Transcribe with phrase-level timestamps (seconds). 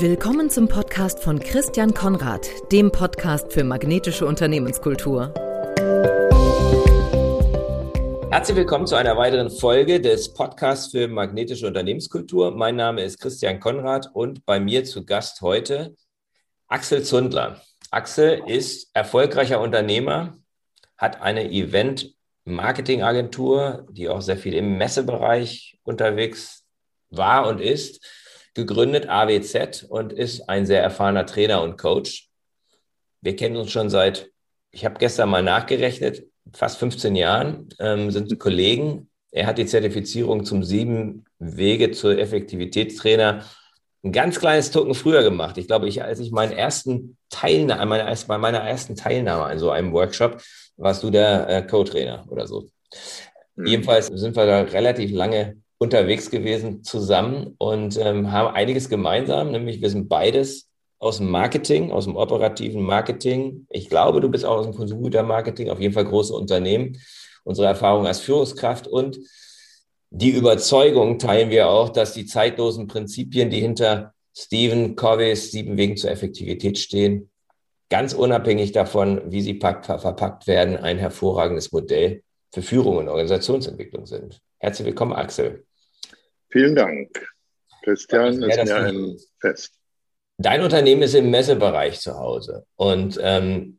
[0.00, 5.34] Willkommen zum Podcast von Christian Konrad, dem Podcast für magnetische Unternehmenskultur.
[8.30, 12.52] Herzlich willkommen zu einer weiteren Folge des Podcasts für magnetische Unternehmenskultur.
[12.52, 15.96] Mein Name ist Christian Konrad und bei mir zu Gast heute
[16.68, 17.60] Axel Zundler.
[17.90, 20.38] Axel ist erfolgreicher Unternehmer,
[20.96, 26.62] hat eine Event-Marketing-Agentur, die auch sehr viel im Messebereich unterwegs
[27.10, 28.06] war und ist,
[28.58, 32.28] gegründet AWZ und ist ein sehr erfahrener Trainer und Coach.
[33.20, 34.30] Wir kennen uns schon seit,
[34.72, 39.08] ich habe gestern mal nachgerechnet, fast 15 Jahren, ähm, sind Kollegen.
[39.30, 43.44] Er hat die Zertifizierung zum sieben Wege zur Effektivitätstrainer
[44.04, 45.56] ein ganz kleines Token früher gemacht.
[45.58, 49.70] Ich glaube, ich, als ich meinen ersten Teilnahme, meine, bei meiner ersten Teilnahme an so
[49.70, 50.42] einem Workshop,
[50.76, 52.68] warst du der äh, Co-Trainer oder so.
[53.56, 53.66] Mhm.
[53.66, 59.80] Jedenfalls sind wir da relativ lange unterwegs gewesen zusammen und ähm, haben einiges gemeinsam, nämlich
[59.80, 63.66] wir sind beides aus dem Marketing, aus dem operativen Marketing.
[63.70, 67.00] Ich glaube, du bist auch aus dem Konsumgütermarketing, auf jeden Fall große Unternehmen.
[67.44, 69.18] Unsere Erfahrung als Führungskraft und
[70.10, 75.96] die Überzeugung teilen wir auch, dass die zeitlosen Prinzipien, die hinter Stephen Coveys sieben Wegen
[75.96, 77.30] zur Effektivität stehen,
[77.90, 84.40] ganz unabhängig davon, wie sie verpackt werden, ein hervorragendes Modell für Führung und Organisationsentwicklung sind.
[84.58, 85.67] Herzlich willkommen, Axel.
[86.50, 87.26] Vielen Dank.
[87.82, 89.74] Christian, ja, ist mir ein Fest.
[90.36, 93.78] Dein Unternehmen ist im Messebereich zu Hause und ähm,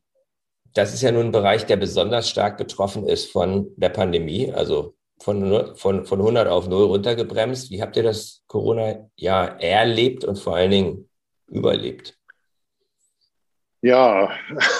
[0.74, 4.52] das ist ja nun ein Bereich, der besonders stark betroffen ist von der Pandemie.
[4.54, 7.72] Also von, von, von 100 auf 0 runtergebremst.
[7.72, 11.10] Wie habt ihr das Corona-Jahr erlebt und vor allen Dingen
[11.48, 12.18] überlebt?
[13.82, 14.32] Ja,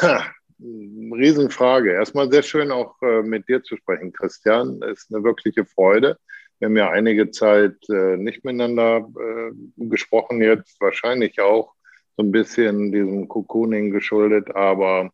[0.60, 1.94] Riesenfrage.
[1.94, 4.82] Erstmal sehr schön auch äh, mit dir zu sprechen, Christian.
[4.84, 6.18] Ist eine wirkliche Freude.
[6.60, 11.74] Wir haben ja einige Zeit äh, nicht miteinander äh, gesprochen, jetzt wahrscheinlich auch
[12.18, 15.10] so ein bisschen diesem Cocooning geschuldet, aber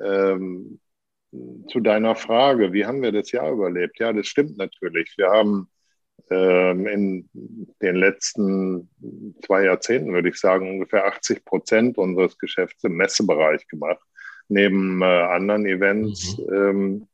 [0.00, 0.80] ähm,
[1.70, 3.98] zu deiner Frage, wie haben wir das Jahr überlebt?
[3.98, 5.14] Ja, das stimmt natürlich.
[5.16, 5.68] Wir haben
[6.30, 7.30] ähm, in
[7.80, 8.90] den letzten
[9.44, 14.02] zwei Jahrzehnten, würde ich sagen, ungefähr 80 Prozent unseres Geschäfts im Messebereich gemacht,
[14.48, 16.36] neben äh, anderen Events.
[16.38, 16.54] Mhm.
[16.54, 17.08] Ähm,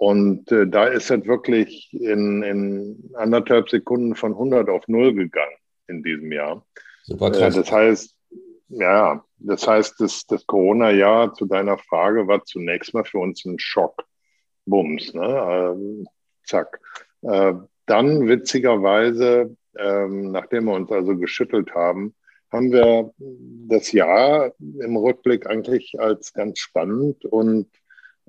[0.00, 5.56] und äh, da ist es wirklich in, in anderthalb Sekunden von 100 auf 0 gegangen
[5.88, 6.64] in diesem Jahr.
[7.02, 7.54] Super krass.
[7.54, 8.16] Äh, das heißt,
[8.70, 13.58] ja, das heißt, das, das Corona-Jahr zu deiner Frage war zunächst mal für uns ein
[13.58, 14.06] Schock.
[14.64, 15.74] Bums, ne?
[15.76, 16.06] Ähm,
[16.44, 16.80] zack.
[17.20, 17.52] Äh,
[17.84, 22.14] dann witzigerweise, ähm, nachdem wir uns also geschüttelt haben,
[22.50, 23.12] haben wir
[23.68, 27.68] das Jahr im Rückblick eigentlich als ganz spannend und,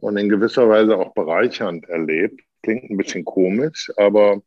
[0.01, 2.41] und in gewisser Weise auch bereichernd erlebt.
[2.63, 4.41] Klingt ein bisschen komisch, aber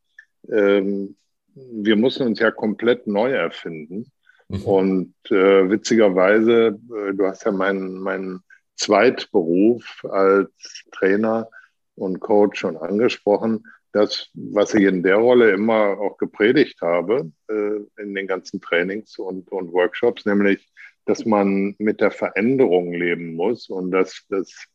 [0.50, 1.16] ähm,
[1.54, 4.10] wir mussten uns ja komplett neu erfinden.
[4.48, 4.62] Mhm.
[4.64, 8.42] Und äh, witzigerweise, äh, du hast ja meinen, meinen
[8.76, 11.48] Zweitberuf als Trainer
[11.94, 13.64] und Coach schon angesprochen.
[13.92, 19.18] Das, was ich in der Rolle immer auch gepredigt habe, äh, in den ganzen Trainings
[19.18, 20.68] und, und Workshops, nämlich,
[21.06, 24.66] dass man mit der Veränderung leben muss und dass, dass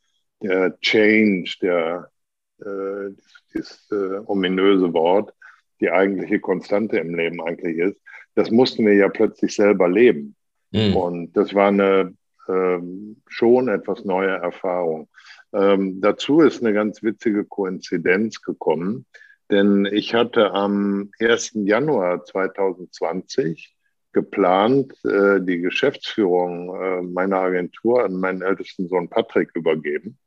[0.42, 2.12] der Change, der,
[2.60, 3.14] äh,
[3.54, 5.34] dieses äh, ominöse Wort,
[5.80, 8.02] die eigentliche Konstante im Leben eigentlich ist
[8.40, 10.36] das mussten wir ja plötzlich selber leben.
[10.72, 10.96] Mhm.
[10.96, 12.14] Und das war eine
[12.48, 15.10] ähm, schon etwas neue Erfahrung.
[15.54, 19.06] Ähm, dazu ist eine ganz witzige Koinzidenz gekommen,
[19.52, 21.52] denn ich hatte am 1.
[21.66, 23.76] Januar 2020
[24.14, 30.18] geplant, äh, die Geschäftsführung äh, meiner Agentur an meinen ältesten Sohn Patrick übergeben.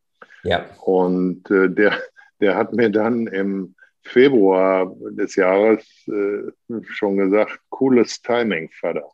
[0.45, 0.67] Ja.
[0.81, 1.99] Und äh, der,
[2.41, 6.51] der hat mir dann im Februar des Jahres äh,
[6.83, 9.09] schon gesagt, cooles Timing, Vater.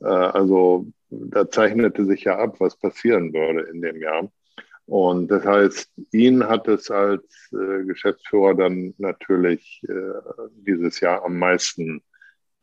[0.00, 4.30] Äh, also da zeichnete sich ja ab, was passieren würde in dem Jahr.
[4.86, 11.38] Und das heißt, ihn hat es als äh, Geschäftsführer dann natürlich äh, dieses Jahr am
[11.38, 12.02] meisten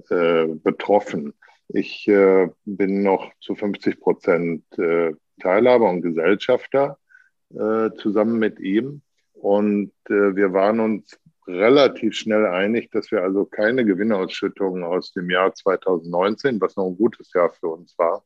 [0.10, 1.34] äh, betroffen.
[1.68, 4.64] Ich äh, bin noch zu 50 Prozent
[5.40, 6.98] Teilhaber und Gesellschafter
[7.98, 9.02] zusammen mit ihm.
[9.34, 11.18] Und wir waren uns
[11.48, 16.98] relativ schnell einig, dass wir also keine Gewinnausschüttungen aus dem Jahr 2019, was noch ein
[16.98, 18.24] gutes Jahr für uns war,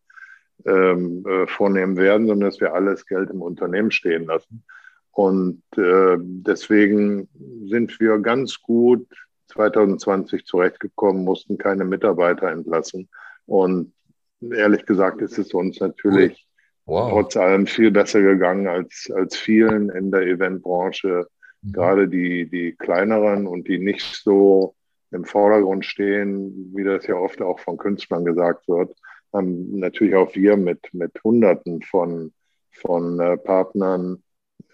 [0.65, 4.63] ähm, äh, vornehmen werden, sondern dass wir alles Geld im Unternehmen stehen lassen.
[5.11, 7.27] Und äh, deswegen
[7.65, 9.07] sind wir ganz gut
[9.47, 13.09] 2020 zurechtgekommen, mussten keine Mitarbeiter entlassen.
[13.45, 13.93] Und
[14.41, 16.47] ehrlich gesagt ist es uns natürlich
[16.89, 17.09] wow.
[17.11, 21.27] trotz allem viel besser gegangen als, als vielen in der Eventbranche
[21.61, 21.71] Mhm.
[21.73, 24.75] Gerade die, die kleineren und die nicht so
[25.11, 28.95] im Vordergrund stehen, wie das ja oft auch von Künstlern gesagt wird,
[29.33, 32.33] haben natürlich auch wir mit, mit Hunderten von,
[32.71, 34.23] von äh, Partnern,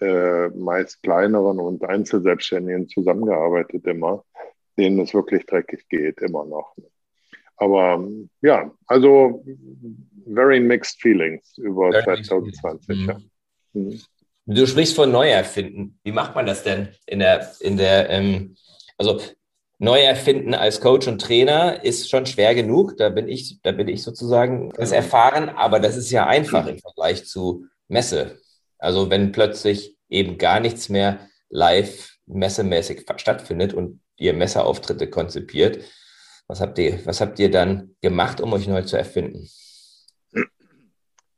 [0.00, 4.24] äh, meist kleineren und Einzelselbstständigen zusammengearbeitet immer,
[4.76, 6.74] denen es wirklich dreckig geht, immer noch.
[7.56, 8.06] Aber
[8.42, 9.44] ja, also
[10.32, 13.06] very mixed feelings über very 2020.
[13.06, 13.18] Ja.
[13.72, 13.82] Mhm.
[13.82, 14.00] mhm.
[14.48, 15.98] Du sprichst von Neuerfinden.
[16.04, 18.54] Wie macht man das denn in der, in der, ähm,
[18.96, 19.20] also
[19.78, 22.96] Neuerfinden als Coach und Trainer ist schon schwer genug.
[22.96, 26.78] Da bin ich, da bin ich sozusagen das erfahren, aber das ist ja einfach im
[26.78, 28.38] Vergleich zu Messe.
[28.78, 35.84] Also wenn plötzlich eben gar nichts mehr live messemäßig stattfindet und ihr Messeauftritte konzipiert,
[36.48, 39.48] was habt ihr, was habt ihr dann gemacht, um euch neu zu erfinden?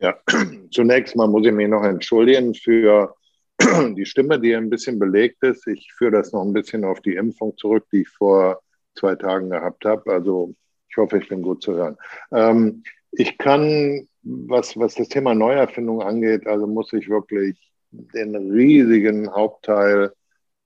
[0.00, 0.16] Ja,
[0.70, 3.14] zunächst mal muss ich mich noch entschuldigen für
[3.96, 5.66] die Stimme, die ein bisschen belegt ist.
[5.66, 8.60] Ich führe das noch ein bisschen auf die Impfung zurück, die ich vor
[8.94, 10.12] zwei Tagen gehabt habe.
[10.12, 10.54] Also
[10.88, 11.96] ich hoffe, ich bin gut zu hören.
[12.32, 12.82] Ähm,
[13.12, 17.56] ich kann, was, was das Thema Neuerfindung angeht, also muss ich wirklich
[17.90, 20.12] den riesigen Hauptteil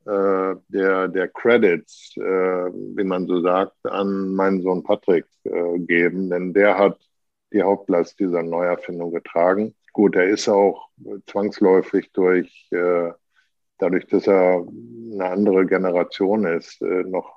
[0.07, 6.31] äh, der, der Credits, äh, wie man so sagt, an meinen Sohn Patrick äh, geben,
[6.31, 6.99] denn der hat
[7.53, 9.75] die Hauptlast dieser Neuerfindung getragen.
[9.93, 10.89] Gut, er ist auch
[11.27, 13.11] zwangsläufig durch, äh,
[13.79, 14.67] dadurch, dass er
[15.13, 17.37] eine andere Generation ist, äh, noch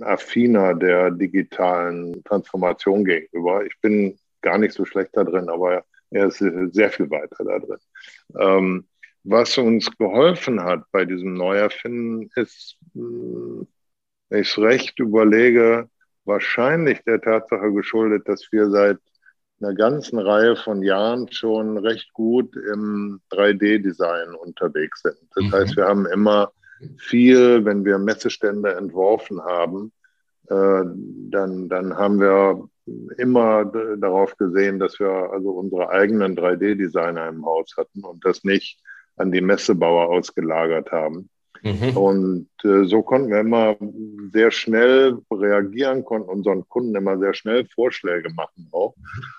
[0.00, 3.64] affiner der digitalen Transformation gegenüber.
[3.64, 7.58] Ich bin gar nicht so schlecht da drin, aber er ist sehr viel weiter da
[7.58, 7.78] drin.
[8.38, 8.86] Ähm,
[9.24, 13.66] was uns geholfen hat bei diesem Neuerfinden ist, wenn
[14.30, 15.88] ich es recht überlege,
[16.24, 18.98] wahrscheinlich der Tatsache geschuldet, dass wir seit
[19.60, 25.18] einer ganzen Reihe von Jahren schon recht gut im 3D-Design unterwegs sind.
[25.34, 25.52] Das mhm.
[25.52, 26.52] heißt, wir haben immer
[26.96, 29.92] viel, wenn wir Messestände entworfen haben,
[30.48, 30.82] äh,
[31.30, 32.68] dann, dann haben wir
[33.18, 33.66] immer
[33.98, 38.80] darauf gesehen, dass wir also unsere eigenen 3D-Designer im Haus hatten und das nicht
[39.16, 41.28] an die Messebauer ausgelagert haben.
[41.62, 41.96] Mhm.
[41.96, 43.76] Und äh, so konnten wir immer
[44.32, 48.94] sehr schnell reagieren, konnten unseren Kunden immer sehr schnell Vorschläge machen auch.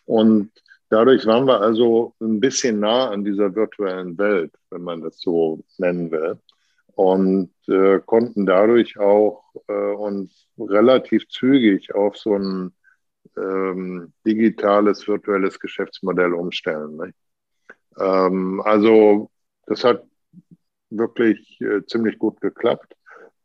[0.06, 0.52] Und
[0.90, 5.64] dadurch waren wir also ein bisschen nah an dieser virtuellen Welt, wenn man das so
[5.78, 6.38] nennen will.
[6.94, 12.74] Und äh, konnten dadurch auch äh, uns relativ zügig auf so ein
[13.38, 17.14] ähm, digitales, virtuelles Geschäftsmodell umstellen.
[17.98, 19.31] Ähm, also
[19.66, 20.04] das hat
[20.90, 22.96] wirklich äh, ziemlich gut geklappt.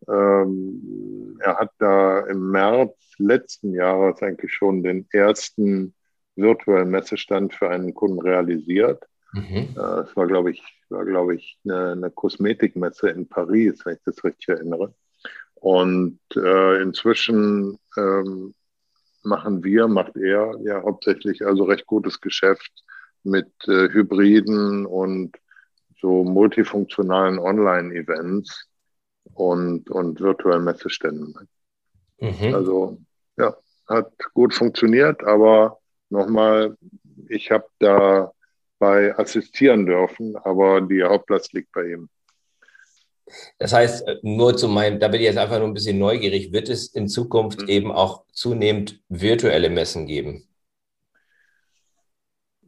[0.09, 5.95] Ähm, er hat da im März letzten Jahres eigentlich schon den ersten
[6.37, 9.05] virtuellen Messestand für einen Kunden realisiert.
[9.33, 9.69] Mhm.
[9.77, 14.03] Äh, es war, glaube ich, war, glaube ich, eine, eine, Kosmetikmesse in Paris, wenn ich
[14.05, 14.95] das richtig erinnere.
[15.55, 18.55] Und äh, inzwischen ähm,
[19.23, 22.71] machen wir, macht er ja hauptsächlich also recht gutes Geschäft
[23.25, 25.37] mit äh, Hybriden und
[26.00, 28.69] so multifunktionalen Online-Events
[29.34, 31.34] und, und virtuellen Messeständen.
[32.19, 32.54] Mhm.
[32.54, 32.98] Also
[33.37, 33.56] ja,
[33.88, 35.78] hat gut funktioniert, aber
[36.10, 36.76] nochmal,
[37.28, 42.08] ich habe dabei assistieren dürfen, aber die Hauptlast liegt bei ihm.
[43.58, 46.69] Das heißt, nur zu meinem, da bin ich jetzt einfach nur ein bisschen neugierig, wird
[46.69, 47.69] es in Zukunft mhm.
[47.69, 50.48] eben auch zunehmend virtuelle Messen geben?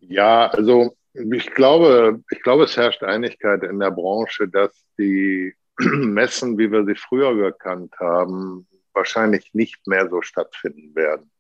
[0.01, 0.97] Ja, also
[1.33, 6.85] ich glaube, ich glaube, es herrscht Einigkeit in der Branche, dass die Messen, wie wir
[6.85, 11.31] sie früher gekannt haben, wahrscheinlich nicht mehr so stattfinden werden.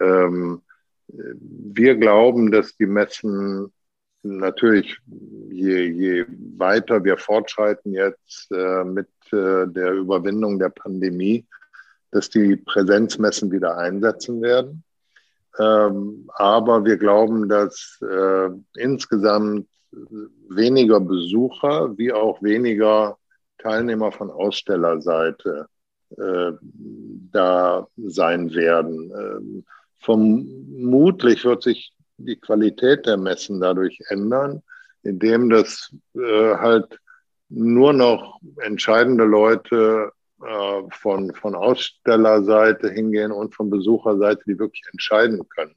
[0.00, 0.62] Ähm,
[1.06, 3.72] wir glauben, dass die Messen
[4.22, 4.98] natürlich,
[5.50, 6.24] je, je
[6.56, 11.46] weiter wir fortschreiten jetzt äh, mit äh, der Überwindung der Pandemie,
[12.10, 14.82] dass die Präsenzmessen wieder einsetzen werden.
[15.58, 19.68] Ähm, aber wir glauben, dass äh, insgesamt
[20.48, 23.18] weniger Besucher wie auch weniger
[23.58, 25.68] Teilnehmer von Ausstellerseite
[26.16, 26.52] äh,
[27.32, 29.12] da sein werden.
[29.16, 29.64] Ähm,
[30.00, 34.62] vermutlich wird sich die Qualität der Messen dadurch ändern,
[35.02, 36.98] indem das äh, halt
[37.48, 40.10] nur noch entscheidende Leute
[40.46, 45.74] äh, von, von Ausstellerseite hingehen und von Besucherseite, die wirklich entscheiden können.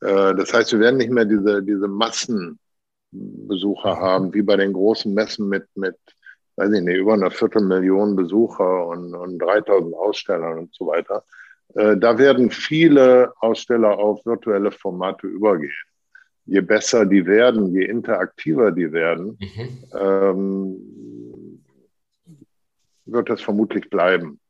[0.00, 5.12] Äh, das heißt, wir werden nicht mehr diese, diese Massenbesucher haben, wie bei den großen
[5.12, 5.96] Messen mit, mit
[6.56, 11.24] weiß ich nicht, über einer Viertelmillion Besucher und, und 3000 Ausstellern und so weiter.
[11.74, 15.72] Äh, da werden viele Aussteller auf virtuelle Formate übergehen.
[16.46, 19.84] Je besser die werden, je interaktiver die werden, mhm.
[19.98, 20.76] ähm,
[23.06, 24.40] wird das vermutlich bleiben.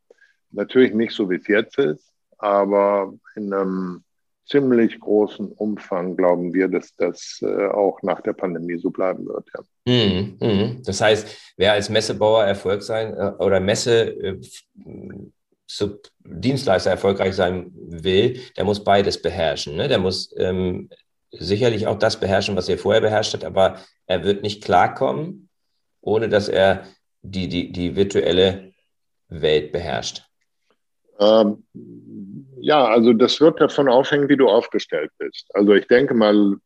[0.51, 4.05] Natürlich nicht so, wie es jetzt ist, aber in einem
[4.47, 9.49] ziemlich großen Umfang glauben wir, dass das äh, auch nach der Pandemie so bleiben wird.
[9.55, 9.93] Ja.
[9.93, 10.83] Mhm, mhm.
[10.85, 14.41] Das heißt, wer als Messebauer Erfolg sein äh, oder Messe äh,
[16.25, 19.77] Dienstleister erfolgreich sein will, der muss beides beherrschen.
[19.77, 19.89] Ne?
[19.89, 20.91] Der muss ähm,
[21.31, 25.49] sicherlich auch das beherrschen, was er vorher beherrscht hat, aber er wird nicht klarkommen,
[26.01, 26.85] ohne dass er
[27.25, 28.73] die, die, die virtuelle
[29.29, 30.23] Welt beherrscht.
[31.19, 31.65] Ähm,
[32.61, 35.47] ja, also das wird davon aufhängen, wie du aufgestellt bist.
[35.55, 36.57] Also ich denke mal,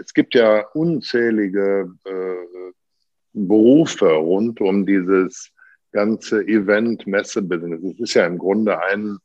[0.00, 2.72] es gibt ja unzählige äh,
[3.32, 5.50] Berufe rund um dieses
[5.92, 7.82] ganze Event-Messe-Business.
[7.94, 9.18] Es ist ja im Grunde ein,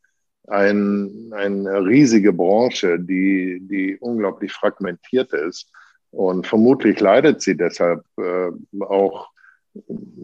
[0.47, 5.71] ein, eine riesige Branche, die, die unglaublich fragmentiert ist.
[6.11, 8.51] Und vermutlich leidet sie deshalb äh,
[8.83, 9.32] auch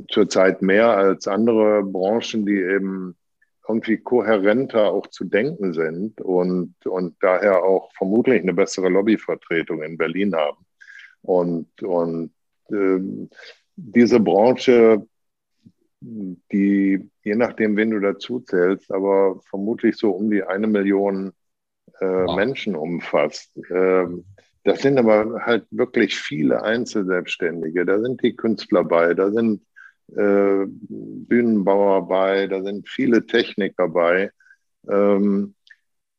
[0.10, 3.16] zurzeit mehr als andere Branchen, die eben
[3.68, 9.98] irgendwie kohärenter auch zu denken sind und, und daher auch vermutlich eine bessere Lobbyvertretung in
[9.98, 10.66] Berlin haben.
[11.22, 12.32] Und, und
[12.72, 13.00] äh,
[13.76, 15.06] diese Branche,
[16.02, 21.32] die je nachdem, wen du dazu zählst, aber vermutlich so um die eine Million
[22.00, 22.36] äh, wow.
[22.36, 23.56] Menschen umfasst.
[23.70, 24.08] Äh,
[24.70, 27.86] das sind aber halt wirklich viele Einzelselbstständige.
[27.86, 29.64] Da sind die Künstler bei, da sind
[30.16, 34.32] äh, Bühnenbauer bei, da sind viele Techniker bei.
[34.88, 35.56] Ähm,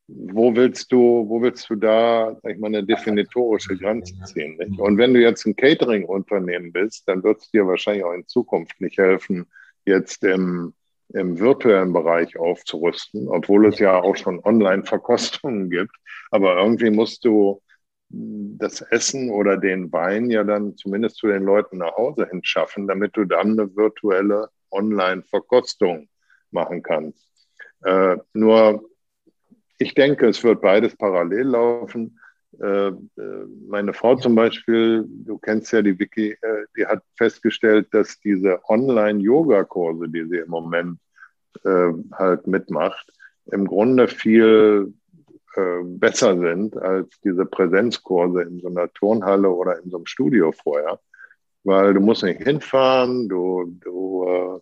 [0.09, 4.57] wo willst du, wo willst du da, sag ich mal, eine definitorische Grenze ziehen?
[4.57, 4.80] Nicht?
[4.80, 8.80] Und wenn du jetzt ein Catering-Unternehmen bist, dann wird es dir wahrscheinlich auch in Zukunft
[8.80, 9.47] nicht helfen,
[9.85, 10.75] jetzt im,
[11.11, 15.95] im virtuellen Bereich aufzurüsten, obwohl es ja auch schon Online-Verkostungen gibt.
[16.33, 17.62] Aber irgendwie musst du
[18.10, 22.88] das Essen oder den Wein ja dann zumindest zu den Leuten nach Hause hin schaffen,
[22.88, 26.08] damit du dann eine virtuelle Online-Verkostung
[26.50, 27.24] machen kannst.
[27.84, 28.88] Äh, nur,
[29.78, 32.18] ich denke, es wird beides parallel laufen.
[32.60, 32.94] Äh, äh
[33.68, 38.60] meine Frau zum Beispiel, du kennst ja die Wiki, äh, die hat festgestellt, dass diese
[38.68, 40.98] Online-Yoga-Kurse, die sie im Moment
[41.64, 43.12] äh, halt mitmacht,
[43.52, 44.92] im Grunde viel
[45.57, 50.52] äh, besser sind als diese Präsenzkurse in so einer Turnhalle oder in so einem Studio
[50.52, 51.00] vorher.
[51.64, 54.61] Weil du musst nicht hinfahren, du, du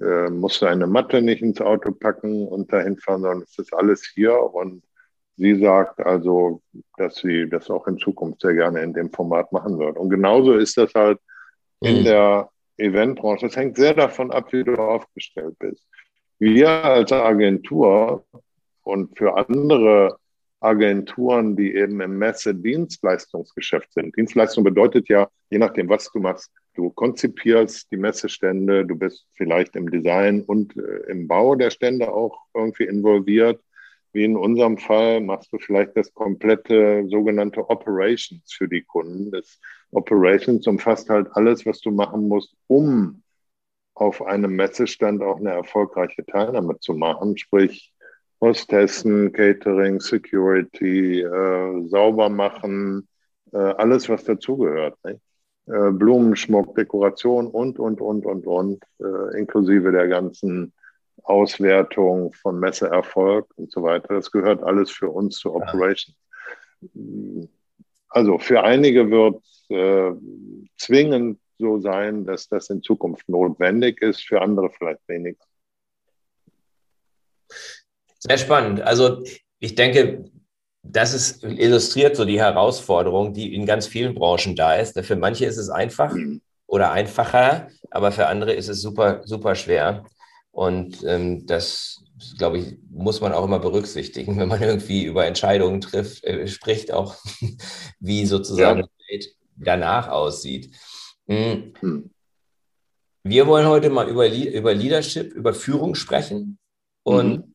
[0.00, 3.74] äh, äh, musst deine Matte nicht ins Auto packen und dahin fahren, sondern es ist
[3.74, 4.38] alles hier.
[4.54, 4.82] Und
[5.36, 6.62] sie sagt also,
[6.96, 9.98] dass sie das auch in Zukunft sehr gerne in dem Format machen wird.
[9.98, 11.18] Und genauso ist das halt
[11.80, 12.04] in mhm.
[12.04, 13.46] der Eventbranche.
[13.46, 15.86] Es hängt sehr davon ab, wie du aufgestellt bist.
[16.38, 18.24] Wir als Agentur
[18.82, 20.16] und für andere
[20.62, 24.16] Agenturen, die eben im Messe-Dienstleistungsgeschäft sind.
[24.16, 29.74] Dienstleistung bedeutet ja, je nachdem, was du machst, du konzipierst die Messestände, du bist vielleicht
[29.76, 33.60] im Design und äh, im Bau der Stände auch irgendwie involviert.
[34.12, 39.30] Wie in unserem Fall machst du vielleicht das komplette sogenannte Operations für die Kunden.
[39.30, 39.58] Das
[39.90, 43.22] Operations umfasst halt alles, was du machen musst, um
[43.94, 47.91] auf einem Messestand auch eine erfolgreiche Teilnahme zu machen, sprich
[48.42, 53.08] Hostessen, Catering, Security, äh, sauber machen,
[53.52, 54.98] äh, alles, was dazugehört.
[55.04, 60.72] Äh, Blumenschmuck, Dekoration und, und, und, und, und, äh, inklusive der ganzen
[61.22, 64.14] Auswertung von Messeerfolg und so weiter.
[64.14, 66.16] Das gehört alles für uns zur Operation.
[68.08, 70.10] Also für einige wird äh,
[70.76, 75.44] zwingend so sein, dass das in Zukunft notwendig ist, für andere vielleicht weniger.
[78.24, 78.80] Sehr spannend.
[78.82, 79.24] Also
[79.58, 80.24] ich denke,
[80.84, 84.98] das ist illustriert so die Herausforderung, die in ganz vielen Branchen da ist.
[85.04, 86.14] Für manche ist es einfach
[86.66, 90.04] oder einfacher, aber für andere ist es super, super schwer.
[90.52, 92.04] Und ähm, das,
[92.38, 96.92] glaube ich, muss man auch immer berücksichtigen, wenn man irgendwie über Entscheidungen trifft, äh, spricht,
[96.92, 97.16] auch
[97.98, 98.86] wie sozusagen ja.
[98.86, 100.72] die Welt danach aussieht.
[101.26, 101.74] Mhm.
[101.80, 102.10] Hm.
[103.24, 106.58] Wir wollen heute mal über, über Leadership, über Führung sprechen.
[107.04, 107.51] Und mhm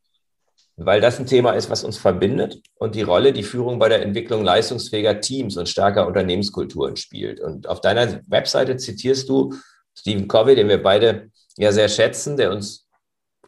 [0.77, 4.03] weil das ein Thema ist, was uns verbindet und die Rolle, die Führung bei der
[4.03, 7.39] Entwicklung leistungsfähiger Teams und starker Unternehmenskulturen spielt.
[7.39, 9.55] Und auf deiner Webseite zitierst du
[9.95, 12.87] Stephen Covey, den wir beide ja sehr schätzen, der uns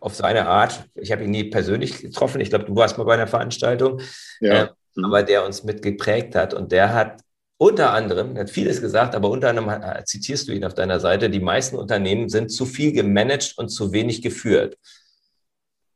[0.02, 3.14] auf seine Art, ich habe ihn nie persönlich getroffen, ich glaube, du warst mal bei
[3.14, 4.02] einer Veranstaltung,
[4.40, 4.64] ja.
[4.64, 4.68] äh,
[5.04, 6.56] aber der uns mitgeprägt hat.
[6.56, 7.22] Und der hat
[7.58, 9.70] unter anderem, er hat vieles gesagt, aber unter anderem
[10.06, 13.92] zitierst du ihn auf deiner Seite, die meisten Unternehmen sind zu viel gemanagt und zu
[13.92, 14.78] wenig geführt.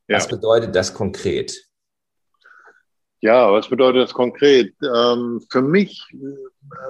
[0.08, 0.16] Ja.
[0.16, 1.68] Was bedeutet das konkret?
[3.20, 4.74] Ja, was bedeutet das konkret?
[4.82, 6.04] Ähm, für mich,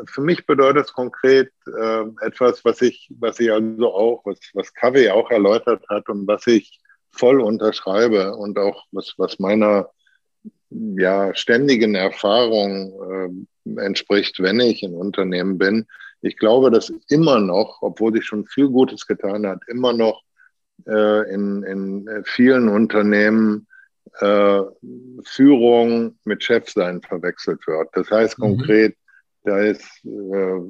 [0.07, 4.75] für mich bedeutet das konkret äh, etwas, was ich, was ich also auch, was, was
[4.75, 6.81] Kavi auch erläutert hat und was ich
[7.13, 9.91] voll unterschreibe und auch was, was meiner
[10.71, 15.87] ja, ständigen Erfahrung äh, entspricht, wenn ich in Unternehmen bin.
[16.21, 20.23] Ich glaube, dass immer noch, obwohl sich schon viel Gutes getan hat, immer noch
[20.87, 23.67] äh, in, in vielen Unternehmen
[24.21, 24.61] äh,
[25.25, 27.89] Führung mit Chefsein verwechselt wird.
[27.93, 28.43] Das heißt mhm.
[28.43, 28.97] konkret,
[29.45, 30.61] da ist, äh,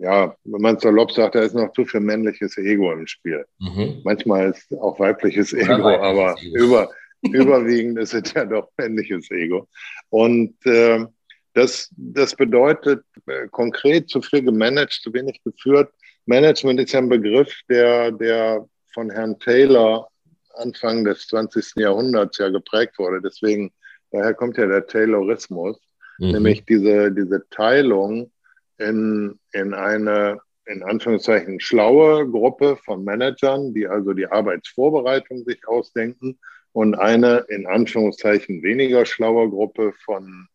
[0.00, 3.44] ja, wenn man salopp sagt, da ist noch zu viel männliches Ego im Spiel.
[3.60, 4.00] Mhm.
[4.04, 6.56] Manchmal ist auch weibliches Ego, weibliches aber Ego.
[6.56, 6.90] Über,
[7.22, 9.68] überwiegend ist es ja doch männliches Ego.
[10.10, 11.06] Und äh,
[11.52, 15.92] das, das bedeutet äh, konkret zu viel gemanagt, zu wenig geführt.
[16.26, 20.08] Management ist ja ein Begriff, der, der von Herrn Taylor
[20.56, 21.74] Anfang des 20.
[21.76, 23.20] Jahrhunderts ja geprägt wurde.
[23.20, 23.72] Deswegen,
[24.10, 25.78] daher kommt ja der Taylorismus,
[26.18, 26.32] mhm.
[26.32, 28.30] nämlich diese, diese Teilung
[28.78, 36.38] in, in eine, in Anführungszeichen, schlaue Gruppe von Managern, die also die Arbeitsvorbereitung sich ausdenken
[36.72, 40.48] und eine, in Anführungszeichen, weniger schlaue Gruppe von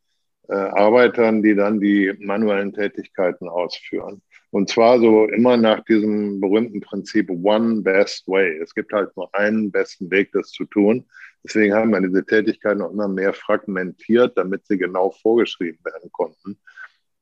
[0.48, 4.22] äh, Arbeitern, die dann die manuellen Tätigkeiten ausführen.
[4.51, 8.60] Und zwar so immer nach diesem berühmten Prinzip One Best Way.
[8.62, 11.06] Es gibt halt nur einen besten Weg, das zu tun.
[11.44, 16.58] Deswegen haben wir diese Tätigkeiten auch immer mehr fragmentiert, damit sie genau vorgeschrieben werden konnten.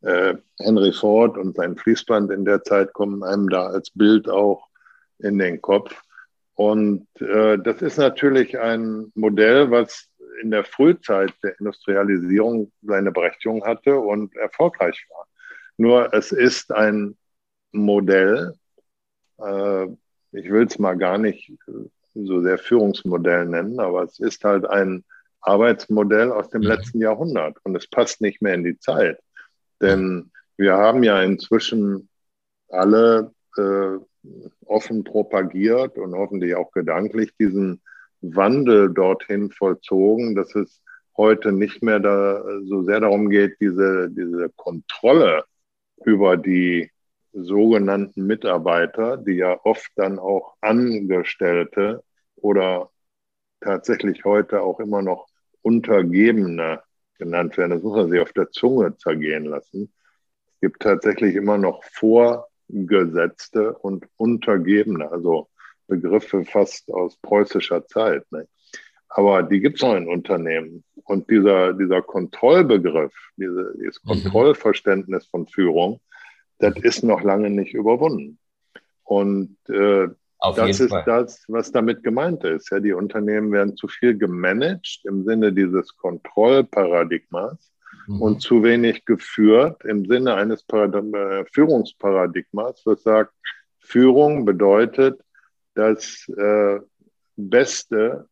[0.01, 4.67] Äh, Henry Ford und sein Fließband in der Zeit kommen einem da als Bild auch
[5.19, 6.01] in den Kopf.
[6.55, 10.09] Und äh, das ist natürlich ein Modell, was
[10.41, 15.27] in der Frühzeit der Industrialisierung seine Berechtigung hatte und erfolgreich war.
[15.77, 17.15] Nur es ist ein
[17.71, 18.53] Modell,
[19.39, 19.85] äh,
[20.31, 21.53] ich will es mal gar nicht
[22.13, 25.03] so sehr Führungsmodell nennen, aber es ist halt ein
[25.41, 26.67] Arbeitsmodell aus dem mhm.
[26.67, 29.19] letzten Jahrhundert und es passt nicht mehr in die Zeit.
[29.81, 32.09] Denn wir haben ja inzwischen
[32.69, 33.97] alle äh,
[34.65, 37.81] offen propagiert und hoffentlich auch gedanklich diesen
[38.21, 40.81] Wandel dorthin vollzogen, dass es
[41.15, 45.43] heute nicht mehr da so sehr darum geht, diese, diese Kontrolle
[46.05, 46.91] über die
[47.33, 52.03] sogenannten Mitarbeiter, die ja oft dann auch Angestellte
[52.35, 52.89] oder
[53.61, 55.27] tatsächlich heute auch immer noch
[55.61, 56.81] Untergebene
[57.17, 57.71] genannt werden.
[57.71, 59.93] Das muss man sich auf der Zunge zergehen lassen.
[60.53, 65.49] Es gibt tatsächlich immer noch Vorgesetzte und Untergebene, also
[65.87, 68.23] Begriffe fast aus preußischer Zeit.
[68.31, 68.47] Ne?
[69.09, 70.83] Aber die gibt es noch in Unternehmen.
[71.03, 74.09] Und dieser, dieser Kontrollbegriff, diese, dieses mhm.
[74.09, 76.01] Kontrollverständnis von Führung,
[76.59, 78.39] das ist noch lange nicht überwunden.
[79.03, 80.09] Und äh,
[80.55, 81.03] das ist Fall.
[81.05, 82.69] das, was damit gemeint ist.
[82.69, 87.71] Ja, die Unternehmen werden zu viel gemanagt im Sinne dieses Kontrollparadigmas
[88.07, 88.21] mhm.
[88.21, 93.33] und zu wenig geführt im Sinne eines Parad äh, Führungsparadigmas, was sagt,
[93.79, 95.21] Führung bedeutet,
[95.73, 96.79] das äh,
[97.35, 98.27] Beste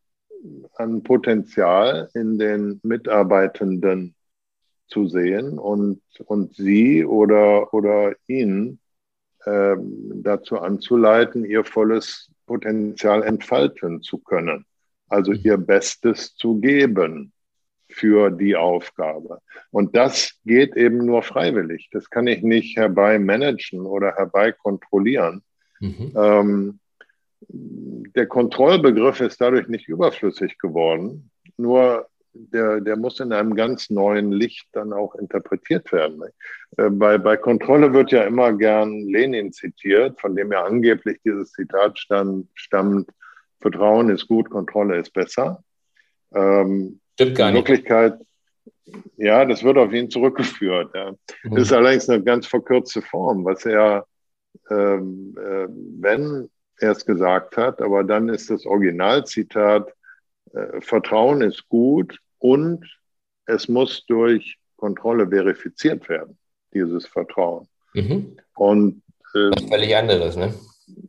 [0.74, 4.14] an Potenzial in den Mitarbeitenden
[4.88, 8.78] zu sehen und, und sie oder, oder ihn
[9.44, 9.76] äh,
[10.14, 14.64] dazu anzuleiten, ihr volles Potenzial entfalten zu können.
[15.08, 15.40] Also mhm.
[15.42, 17.32] ihr Bestes zu geben
[17.88, 19.40] für die Aufgabe.
[19.70, 21.88] Und das geht eben nur freiwillig.
[21.92, 25.42] Das kann ich nicht herbei managen oder herbei kontrollieren.
[25.80, 26.12] Mhm.
[26.16, 26.80] Ähm,
[27.48, 34.32] der Kontrollbegriff ist dadurch nicht überflüssig geworden, nur der, der muss in einem ganz neuen
[34.32, 36.22] Licht dann auch interpretiert werden.
[36.76, 41.52] Äh, bei, bei Kontrolle wird ja immer gern Lenin zitiert, von dem ja angeblich dieses
[41.52, 43.10] Zitat stand, stammt,
[43.60, 45.64] Vertrauen ist gut, Kontrolle ist besser.
[46.34, 47.60] Ähm, Stimmt gar nicht.
[47.60, 48.20] In Wirklichkeit,
[49.16, 50.90] ja, das wird auf ihn zurückgeführt.
[50.94, 51.12] Ja.
[51.44, 51.54] Mhm.
[51.54, 54.06] Das ist allerdings eine ganz verkürzte Form, was er,
[54.70, 55.66] ähm, äh,
[56.00, 59.92] wenn erst gesagt hat, aber dann ist das Originalzitat,
[60.52, 62.84] äh, Vertrauen ist gut und
[63.46, 66.36] es muss durch Kontrolle verifiziert werden,
[66.74, 67.66] dieses Vertrauen.
[67.94, 68.36] Mhm.
[68.56, 69.02] Und
[69.34, 70.54] äh, was völlig anderes, ne?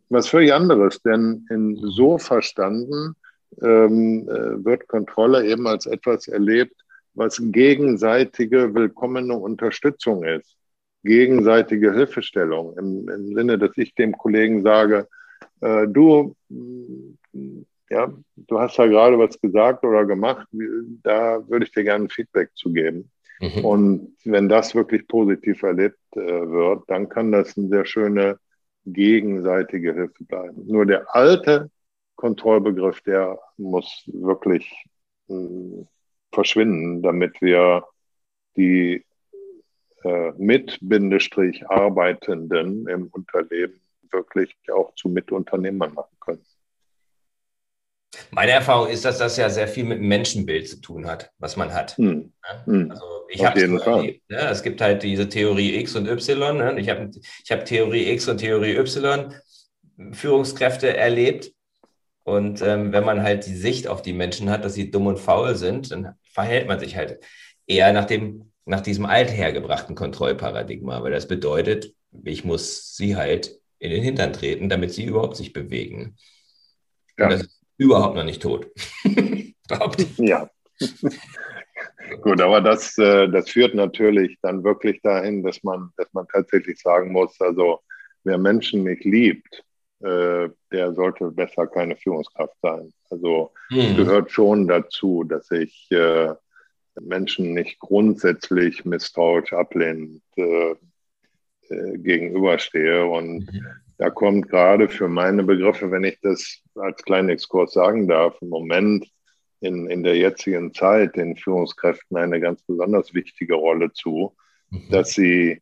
[0.09, 3.15] Was völlig anderes, denn in so verstanden
[3.61, 6.75] ähm, äh, wird Kontrolle eben als etwas erlebt,
[7.13, 10.55] was gegenseitige willkommene Unterstützung ist,
[11.03, 15.07] gegenseitige Hilfestellung im, im Sinne, dass ich dem Kollegen sage,
[15.61, 16.35] äh, du,
[17.89, 20.47] ja, du hast da gerade was gesagt oder gemacht,
[21.03, 23.11] da würde ich dir gerne Feedback zu geben.
[23.39, 23.65] Mhm.
[23.65, 28.39] Und wenn das wirklich positiv erlebt äh, wird, dann kann das eine sehr schöne
[28.85, 30.65] gegenseitige Hilfe bleiben.
[30.65, 31.69] Nur der alte
[32.15, 34.85] Kontrollbegriff, der muss wirklich
[35.29, 35.85] äh,
[36.31, 37.83] verschwinden, damit wir
[38.55, 39.05] die
[40.03, 43.79] äh, mit Bindestrich Arbeitenden im Unternehmen
[44.11, 46.45] wirklich auch zu Mitunternehmern machen können.
[48.31, 51.55] Meine Erfahrung ist, dass das ja sehr viel mit dem Menschenbild zu tun hat, was
[51.55, 51.97] man hat.
[51.97, 52.33] Hm.
[52.65, 52.91] Hm.
[52.91, 54.29] Also ich habe es erlebt.
[54.29, 54.37] Ne?
[54.37, 56.57] Es gibt halt diese Theorie X und Y.
[56.57, 56.79] Ne?
[56.79, 57.11] Ich habe
[57.43, 59.33] ich hab Theorie X und Theorie Y
[60.13, 61.51] Führungskräfte erlebt.
[62.23, 65.19] Und ähm, wenn man halt die Sicht auf die Menschen hat, dass sie dumm und
[65.19, 67.19] faul sind, dann verhält man sich halt
[67.67, 71.93] eher nach dem nach diesem althergebrachten Kontrollparadigma, weil das bedeutet,
[72.25, 76.15] ich muss sie halt in den Hintern treten, damit sie überhaupt sich bewegen.
[77.17, 77.29] Ja.
[77.29, 78.67] Das ist überhaupt noch nicht tot.
[80.17, 80.49] ja.
[82.21, 86.79] Gut, aber das, äh, das führt natürlich dann wirklich dahin, dass man, dass man tatsächlich
[86.79, 87.81] sagen muss, also
[88.23, 89.63] wer Menschen nicht liebt,
[89.99, 92.93] äh, der sollte besser keine Führungskraft sein.
[93.09, 93.95] Also hm.
[93.95, 96.33] gehört schon dazu, dass ich äh,
[96.99, 100.21] Menschen nicht grundsätzlich misstrauisch ablehnend
[101.69, 103.05] äh, gegenüberstehe.
[103.05, 103.65] Und mhm.
[103.97, 108.49] da kommt gerade für meine Begriffe, wenn ich das als kleinen Exkurs sagen darf, im
[108.49, 109.07] Moment
[109.59, 114.35] in, in der jetzigen Zeit den Führungskräften eine ganz besonders wichtige Rolle zu,
[114.69, 114.89] mhm.
[114.91, 115.61] dass sie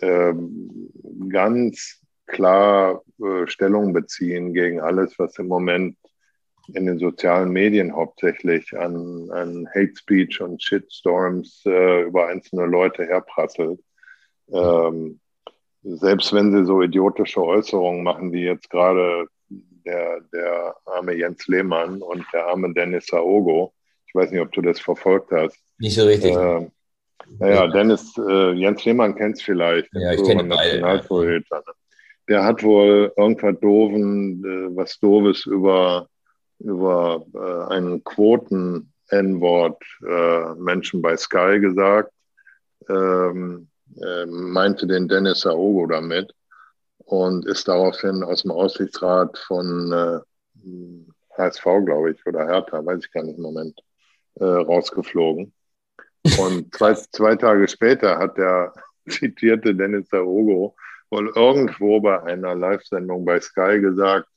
[0.00, 0.34] äh,
[1.28, 5.96] ganz klar äh, Stellung beziehen gegen alles, was im Moment
[6.72, 13.04] in den sozialen Medien hauptsächlich an, an Hate Speech und Shitstorms äh, über einzelne Leute
[13.04, 13.80] herprasselt.
[14.50, 15.20] Ähm,
[15.84, 22.00] selbst wenn sie so idiotische Äußerungen machen, wie jetzt gerade der, der arme Jens Lehmann
[22.02, 23.72] und der arme Dennis Saogo.
[24.06, 25.58] Ich weiß nicht, ob du das verfolgt hast.
[25.78, 26.34] Nicht so richtig.
[26.34, 26.68] Äh,
[27.38, 29.88] naja, Dennis, äh, Jens Lehmann kennst vielleicht.
[29.92, 30.80] Ja, ich kenne beide.
[30.80, 31.02] Ne?
[32.28, 36.08] Der hat wohl irgendwas doofen, äh, was doofes über
[36.60, 42.12] über äh, einen Quoten-N-Wort äh, Menschen bei Sky gesagt,
[42.88, 43.68] ähm,
[44.02, 46.34] äh, meinte den Dennis Aogo damit
[46.98, 50.22] und ist daraufhin aus dem Aussichtsrat von
[51.36, 53.80] HSV, äh, glaube ich, oder Hertha, weiß ich gar nicht im Moment,
[54.36, 55.52] äh, rausgeflogen.
[56.38, 58.72] Und zwei, zwei Tage später hat der
[59.08, 60.76] zitierte Dennis Aogo
[61.10, 64.28] wohl irgendwo bei einer Live-Sendung bei Sky gesagt,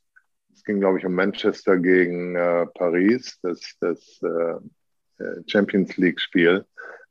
[0.68, 6.64] ging, glaube ich, um Manchester gegen äh, Paris, das, das äh, äh, Champions League-Spiel.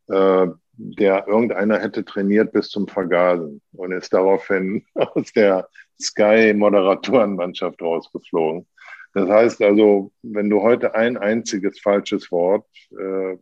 [0.09, 5.69] Äh, der irgendeiner hätte trainiert bis zum Vergasen und ist daraufhin aus der
[6.01, 8.67] Sky-Moderatorenmannschaft rausgeflogen.
[9.15, 13.37] Das heißt also, wenn du heute ein einziges falsches Wort äh,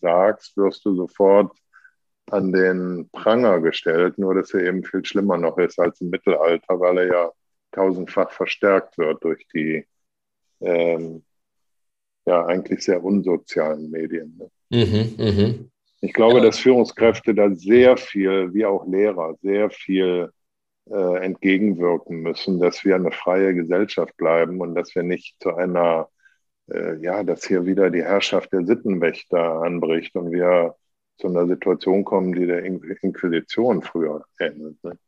[0.00, 1.56] sagst, wirst du sofort
[2.30, 6.80] an den Pranger gestellt, nur dass er eben viel schlimmer noch ist als im Mittelalter,
[6.80, 7.30] weil er ja
[7.72, 9.86] tausendfach verstärkt wird durch die
[10.60, 11.22] ähm,
[12.26, 14.36] ja eigentlich sehr unsozialen Medien.
[14.38, 14.84] Ne?
[14.84, 15.54] Mhm, mh.
[16.00, 16.44] Ich glaube, ja.
[16.44, 20.30] dass Führungskräfte da sehr viel, wie auch Lehrer, sehr viel
[20.90, 26.08] äh, entgegenwirken müssen, dass wir eine freie Gesellschaft bleiben und dass wir nicht zu einer,
[26.72, 30.74] äh, ja, dass hier wieder die Herrschaft der Sittenwächter anbricht und wir
[31.18, 34.82] zu einer Situation kommen, die der Inquisition früher ähnelt.
[34.82, 34.98] Ne?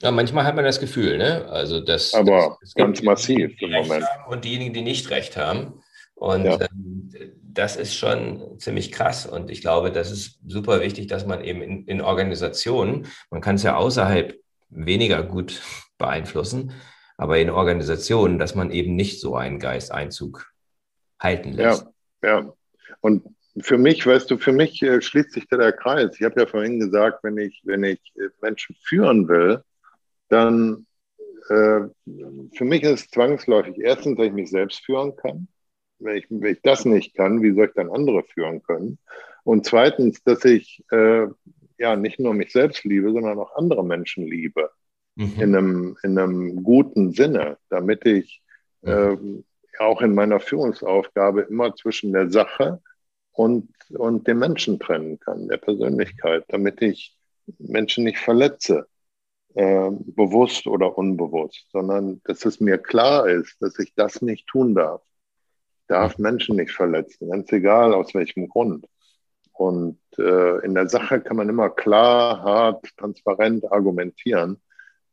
[0.00, 1.46] Ja, manchmal hat man das Gefühl, ne?
[1.50, 4.04] Also das, aber das, ganz massiv im Moment.
[4.28, 5.82] Und diejenigen, die nicht recht haben.
[6.18, 6.58] Und ja.
[6.60, 7.10] ähm,
[7.42, 9.24] das ist schon ziemlich krass.
[9.24, 13.54] Und ich glaube, das ist super wichtig, dass man eben in, in Organisationen, man kann
[13.54, 14.36] es ja außerhalb
[14.68, 15.62] weniger gut
[15.96, 16.72] beeinflussen,
[17.16, 20.52] aber in Organisationen, dass man eben nicht so einen Geisteinzug
[21.20, 21.86] halten lässt.
[22.22, 22.52] Ja, ja.
[23.00, 23.24] Und
[23.60, 26.16] für mich, weißt du, für mich äh, schließt sich da der Kreis.
[26.18, 29.62] Ich habe ja vorhin gesagt, wenn ich, wenn ich äh, Menschen führen will,
[30.28, 30.86] dann
[31.48, 31.80] äh,
[32.54, 35.48] für mich ist es zwangsläufig erstens, dass ich mich selbst führen kann.
[35.98, 38.98] Wenn ich, wenn ich das nicht kann, wie soll ich dann andere führen können?
[39.44, 41.26] Und zweitens, dass ich äh,
[41.78, 44.70] ja nicht nur mich selbst liebe, sondern auch andere Menschen liebe.
[45.16, 45.40] Mhm.
[45.40, 48.42] In, einem, in einem guten Sinne, damit ich
[48.82, 49.16] äh,
[49.78, 52.80] auch in meiner Führungsaufgabe immer zwischen der Sache
[53.32, 57.16] und, und dem Menschen trennen kann, der Persönlichkeit, damit ich
[57.58, 58.86] Menschen nicht verletze
[59.54, 64.74] äh, bewusst oder unbewusst, sondern dass es mir klar ist, dass ich das nicht tun
[64.74, 65.02] darf.
[65.88, 68.86] Darf Menschen nicht verletzen, ganz egal aus welchem Grund.
[69.52, 74.60] Und äh, in der Sache kann man immer klar, hart, transparent argumentieren.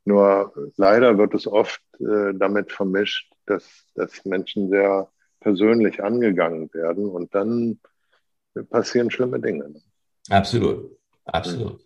[0.03, 5.09] Nur leider wird es oft äh, damit vermischt, dass, dass Menschen sehr
[5.39, 7.79] persönlich angegangen werden und dann
[8.69, 9.73] passieren schlimme Dinge.
[10.29, 11.83] Absolut, absolut.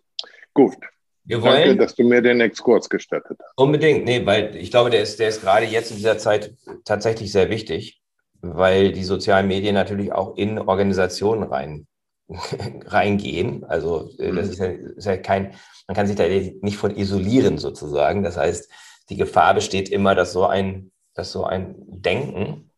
[0.52, 0.76] Gut,
[1.24, 3.52] wir wollen, Danke, dass du mir den Exkurs gestattet hast.
[3.56, 7.30] Unbedingt, nee, weil ich glaube, der ist, der ist gerade jetzt in dieser Zeit tatsächlich
[7.32, 7.99] sehr wichtig,
[8.42, 11.86] weil die sozialen Medien natürlich auch in Organisationen rein,
[12.28, 13.64] reingehen.
[13.64, 14.52] Also äh, das mhm.
[14.52, 15.54] ist ja, ist ja kein,
[15.86, 18.22] man kann sich da nicht von isolieren sozusagen.
[18.22, 18.70] Das heißt,
[19.08, 22.70] die Gefahr besteht immer, dass so ein, dass so ein Denken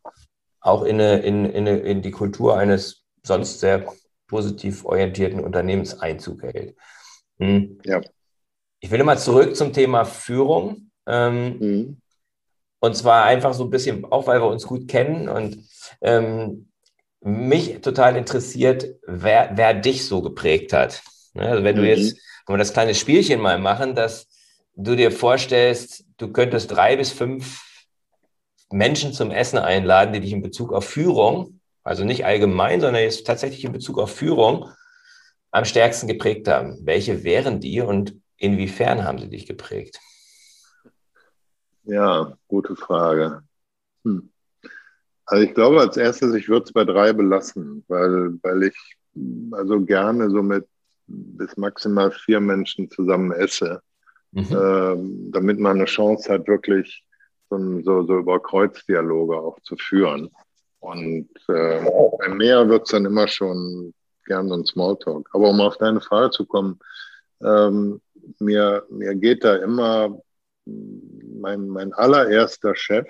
[0.60, 3.86] auch in, eine, in, in, eine, in die Kultur eines sonst sehr
[4.26, 6.76] positiv orientierten Unternehmens Einzug hält.
[7.38, 7.78] Hm.
[7.84, 8.00] Ja.
[8.80, 10.90] Ich will mal zurück zum Thema Führung.
[11.06, 12.01] Ähm, mhm.
[12.82, 15.56] Und zwar einfach so ein bisschen, auch weil wir uns gut kennen und
[16.00, 16.68] ähm,
[17.20, 21.00] mich total interessiert, wer, wer dich so geprägt hat.
[21.32, 22.18] Ne, also wenn du jetzt, mhm.
[22.46, 24.26] wenn wir das kleine Spielchen mal machen, dass
[24.74, 27.62] du dir vorstellst, du könntest drei bis fünf
[28.72, 33.24] Menschen zum Essen einladen, die dich in Bezug auf Führung, also nicht allgemein, sondern jetzt
[33.24, 34.68] tatsächlich in Bezug auf Führung
[35.52, 36.80] am stärksten geprägt haben.
[36.82, 40.00] Welche wären die und inwiefern haben sie dich geprägt?
[41.84, 43.42] Ja, gute Frage.
[44.04, 44.30] Hm.
[45.26, 48.96] Also ich glaube als erstes, ich würde es bei drei belassen, weil, weil ich
[49.52, 50.66] also gerne so mit
[51.06, 53.82] bis maximal vier Menschen zusammen esse,
[54.32, 54.46] mhm.
[54.50, 57.04] ähm, damit man eine Chance hat, wirklich
[57.50, 60.30] so, so, so über Kreuzdialoge auch zu führen.
[60.80, 61.84] Und äh,
[62.18, 63.94] bei mehr wird es dann immer schon
[64.26, 65.28] gern so ein Smalltalk.
[65.32, 66.78] Aber um auf deine Frage zu kommen,
[67.42, 68.00] ähm,
[68.38, 70.18] mir, mir geht da immer
[70.64, 73.08] mein, mein allererster Chef,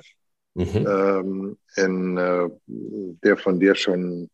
[0.54, 0.86] mhm.
[0.86, 4.30] ähm, in äh, der von dir schon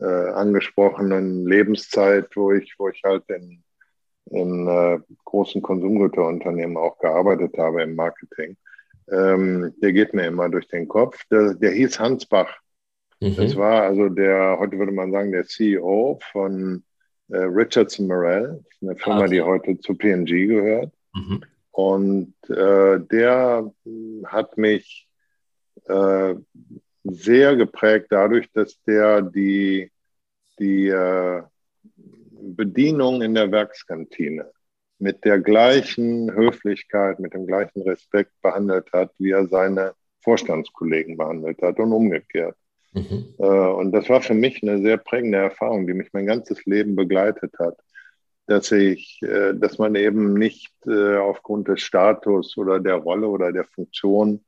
[0.00, 3.62] äh, angesprochenen Lebenszeit, wo ich, wo ich halt in,
[4.30, 8.56] in äh, großen Konsumgüterunternehmen auch gearbeitet habe im Marketing.
[9.10, 11.18] Ähm, der geht mir immer durch den Kopf.
[11.30, 12.52] Der, der hieß Hans Bach.
[13.20, 13.36] Mhm.
[13.36, 16.82] Das war also der, heute würde man sagen, der CEO von
[17.28, 19.30] äh, Richardson Morel, eine Firma, ah, okay.
[19.30, 20.92] die heute zu PNG gehört.
[21.14, 21.42] Mhm.
[21.74, 23.68] Und äh, der
[24.26, 25.08] hat mich
[25.88, 26.34] äh,
[27.02, 29.90] sehr geprägt dadurch, dass der die,
[30.60, 31.42] die äh,
[32.30, 34.52] Bedienung in der Werkskantine
[35.00, 41.60] mit der gleichen Höflichkeit, mit dem gleichen Respekt behandelt hat, wie er seine Vorstandskollegen behandelt
[41.60, 42.56] hat und umgekehrt.
[42.92, 43.34] Mhm.
[43.36, 46.94] Äh, und das war für mich eine sehr prägende Erfahrung, die mich mein ganzes Leben
[46.94, 47.76] begleitet hat
[48.46, 53.52] dass ich, äh, dass man eben nicht äh, aufgrund des Status oder der Rolle oder
[53.52, 54.44] der Funktion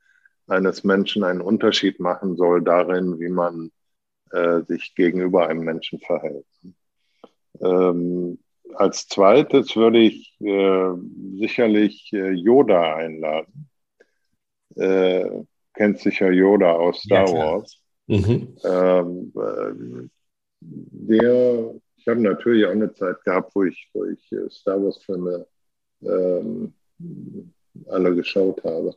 [0.47, 3.71] eines Menschen einen Unterschied machen soll darin, wie man
[4.31, 6.47] äh, sich gegenüber einem Menschen verhält.
[7.61, 8.39] Ähm,
[8.75, 10.93] als zweites würde ich äh,
[11.39, 13.69] sicherlich äh, Yoda einladen.
[14.75, 17.81] Äh, kennt sicher Yoda aus Star ja, Wars.
[18.07, 18.57] Mhm.
[18.65, 20.11] Ähm,
[20.61, 21.75] der
[22.07, 25.45] ich habe natürlich auch eine Zeit gehabt, wo ich, wo ich äh, Star Wars-Filme
[26.03, 26.73] ähm,
[27.89, 28.95] alle geschaut habe.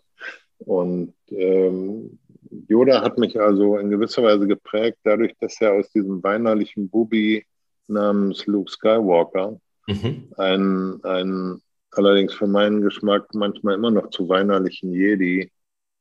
[0.60, 2.19] Und ähm,
[2.67, 7.43] Yoda hat mich also in gewisser Weise geprägt, dadurch, dass er aus diesem weinerlichen Bubi
[7.88, 10.32] namens Luke Skywalker mhm.
[10.38, 15.52] ein, ein allerdings für meinen Geschmack manchmal immer noch zu weinerlichen Jedi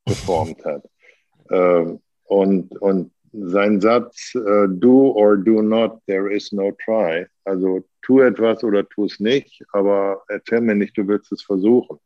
[0.05, 0.83] geformt hat.
[1.49, 7.25] ähm, und, und sein Satz, uh, do or do not, there is no try.
[7.45, 11.99] Also tu etwas oder tu es nicht, aber erzähl mir nicht, du willst es versuchen.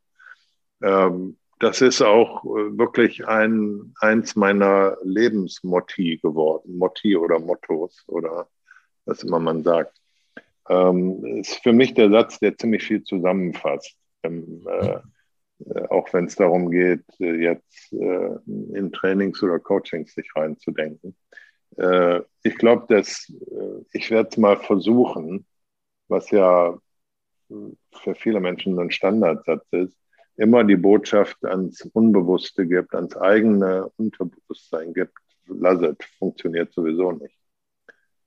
[0.82, 6.78] Ähm, das ist auch äh, wirklich ein, eins meiner Lebensmotti geworden.
[6.78, 8.48] Motti oder Mottos oder
[9.06, 9.98] was immer man sagt.
[10.70, 13.96] Ähm, ist für mich der Satz, der ziemlich viel zusammenfasst.
[14.24, 15.00] Ähm, äh,
[15.89, 21.15] auch wenn es darum geht, äh, jetzt äh, in Trainings oder Coachings sich reinzudenken.
[22.43, 23.34] ich glaube, dass
[23.93, 25.47] ich werde es mal versuchen,
[26.08, 26.78] was ja
[27.49, 29.97] für viele Menschen ein Standardsatz ist,
[30.36, 37.39] immer die Botschaft ans Unbewusste gibt, ans eigene Unterbewusstsein gibt, lasset, funktioniert sowieso nicht.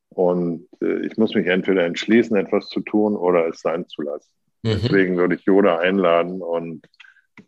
[0.08, 4.32] Und ich muss mich entweder entschließen, etwas zu tun oder es sein zu lassen.
[4.64, 4.70] Mhm.
[4.70, 6.84] Deswegen würde ich Yoda einladen und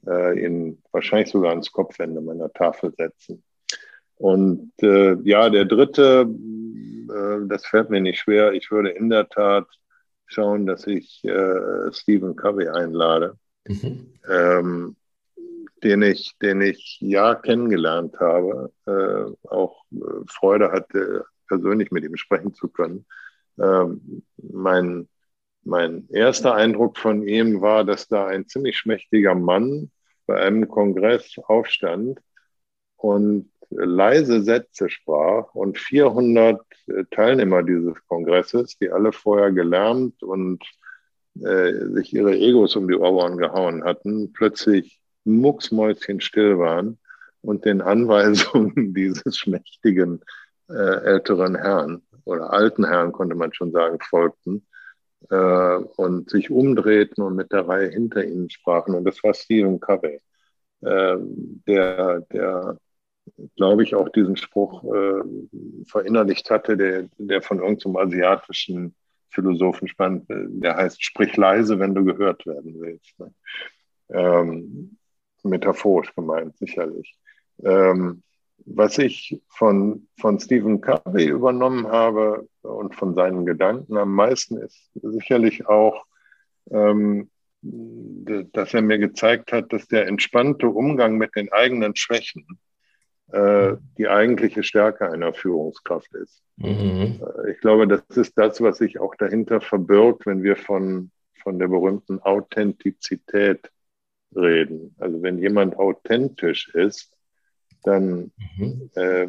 [0.07, 3.42] äh, ihn wahrscheinlich sogar ans Kopfende meiner Tafel setzen.
[4.16, 8.53] Und äh, ja, der dritte, äh, das fällt mir nicht schwer.
[8.53, 9.66] Ich würde in der Tat
[10.27, 14.12] schauen, dass ich äh, Stephen Covey einlade, mhm.
[14.29, 14.96] ähm,
[15.83, 22.16] den ich, den ich ja kennengelernt habe, äh, auch äh, Freude hatte, persönlich mit ihm
[22.16, 23.07] sprechen zu können.
[23.59, 25.09] Ähm, mein
[25.64, 29.90] mein erster Eindruck von ihm war, dass da ein ziemlich schmächtiger Mann
[30.27, 32.21] bei einem Kongress aufstand
[32.97, 36.61] und leise Sätze sprach und 400
[37.11, 40.64] Teilnehmer dieses Kongresses, die alle vorher gelernt und
[41.40, 46.99] äh, sich ihre Egos um die Ohren gehauen hatten, plötzlich mucksmäuschenstill waren
[47.42, 50.21] und den Anweisungen dieses schmächtigen
[50.68, 54.66] äh, älteren Herrn oder alten Herrn, konnte man schon sagen, folgten
[55.31, 58.95] äh, und sich umdrehten und mit der Reihe hinter ihnen sprachen.
[58.95, 60.21] Und das war Stephen Covey,
[60.83, 61.17] äh,
[61.67, 62.79] der, der
[63.57, 65.23] glaube ich, auch diesen Spruch äh,
[65.87, 68.95] verinnerlicht hatte, der, der von irgendeinem asiatischen
[69.31, 73.19] Philosophen stammt, der heißt, sprich leise, wenn du gehört werden willst.
[73.19, 73.33] Ne?
[74.11, 74.97] Ähm,
[75.43, 77.14] metaphorisch gemeint, sicherlich.
[77.62, 78.23] Ähm,
[78.64, 84.90] was ich von, von Stephen Covey übernommen habe und von seinen Gedanken am meisten ist
[84.94, 86.05] sicherlich auch,
[86.71, 87.31] ähm,
[87.62, 92.47] dass er mir gezeigt hat, dass der entspannte Umgang mit den eigenen Schwächen
[93.33, 96.42] äh, die eigentliche Stärke einer Führungskraft ist.
[96.57, 97.21] Mhm.
[97.21, 101.11] Äh, ich glaube, das ist das, was sich auch dahinter verbirgt, wenn wir von,
[101.42, 103.71] von der berühmten Authentizität
[104.35, 104.94] reden.
[104.99, 107.18] Also wenn jemand authentisch ist,
[107.83, 108.91] dann mhm.
[108.95, 109.29] äh,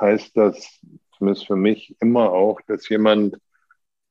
[0.00, 0.80] heißt das
[1.16, 3.38] zumindest für mich immer auch, dass jemand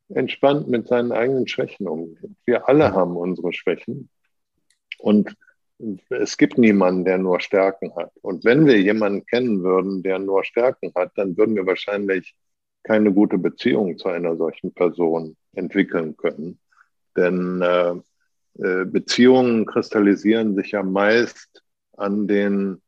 [0.09, 2.31] entspannt mit seinen eigenen Schwächen umgeht.
[2.45, 4.09] Wir alle haben unsere Schwächen
[4.99, 5.35] und
[6.09, 8.11] es gibt niemanden, der nur Stärken hat.
[8.21, 12.35] Und wenn wir jemanden kennen würden, der nur Stärken hat, dann würden wir wahrscheinlich
[12.83, 16.59] keine gute Beziehung zu einer solchen Person entwickeln können.
[17.17, 17.95] Denn äh,
[18.59, 21.63] äh Beziehungen kristallisieren sich ja meist
[21.97, 22.81] an, den,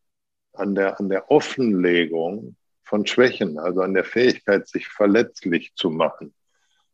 [0.54, 6.34] an, der, an der Offenlegung von Schwächen, also an der Fähigkeit, sich verletzlich zu machen.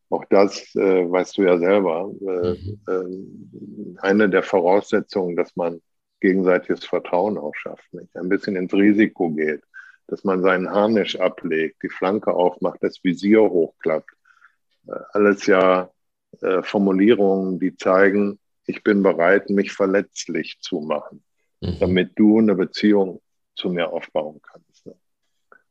[0.09, 2.11] Auch das äh, weißt du ja selber.
[2.21, 3.97] Äh, mhm.
[3.97, 5.81] äh, eine der Voraussetzungen, dass man
[6.19, 8.15] gegenseitiges Vertrauen auch schafft, nicht?
[8.15, 9.61] ein bisschen ins Risiko geht,
[10.07, 14.11] dass man seinen Harnisch ablegt, die Flanke aufmacht, das Visier hochklappt.
[14.87, 15.91] Äh, alles ja
[16.41, 21.23] äh, Formulierungen, die zeigen, ich bin bereit, mich verletzlich zu machen,
[21.61, 21.77] mhm.
[21.79, 23.21] damit du eine Beziehung
[23.59, 24.85] zu mir aufbauen kannst.
[24.85, 24.95] Ne?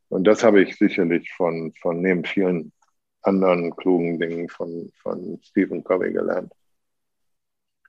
[0.09, 2.73] Und das habe ich sicherlich von, von neben vielen
[3.23, 6.53] anderen klugen Dingen von, von Stephen Covey gelernt.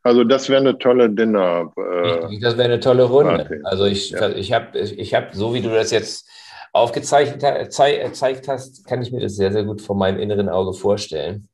[0.01, 1.71] Also das wäre eine tolle Dinner.
[1.75, 3.45] Äh, das wäre eine tolle Runde.
[3.45, 3.59] Party.
[3.63, 4.29] Also ich, ja.
[4.29, 6.27] ich habe, ich hab, so wie du das jetzt
[6.71, 11.49] aufgezeigt hast, kann ich mir das sehr, sehr gut vor meinem inneren Auge vorstellen.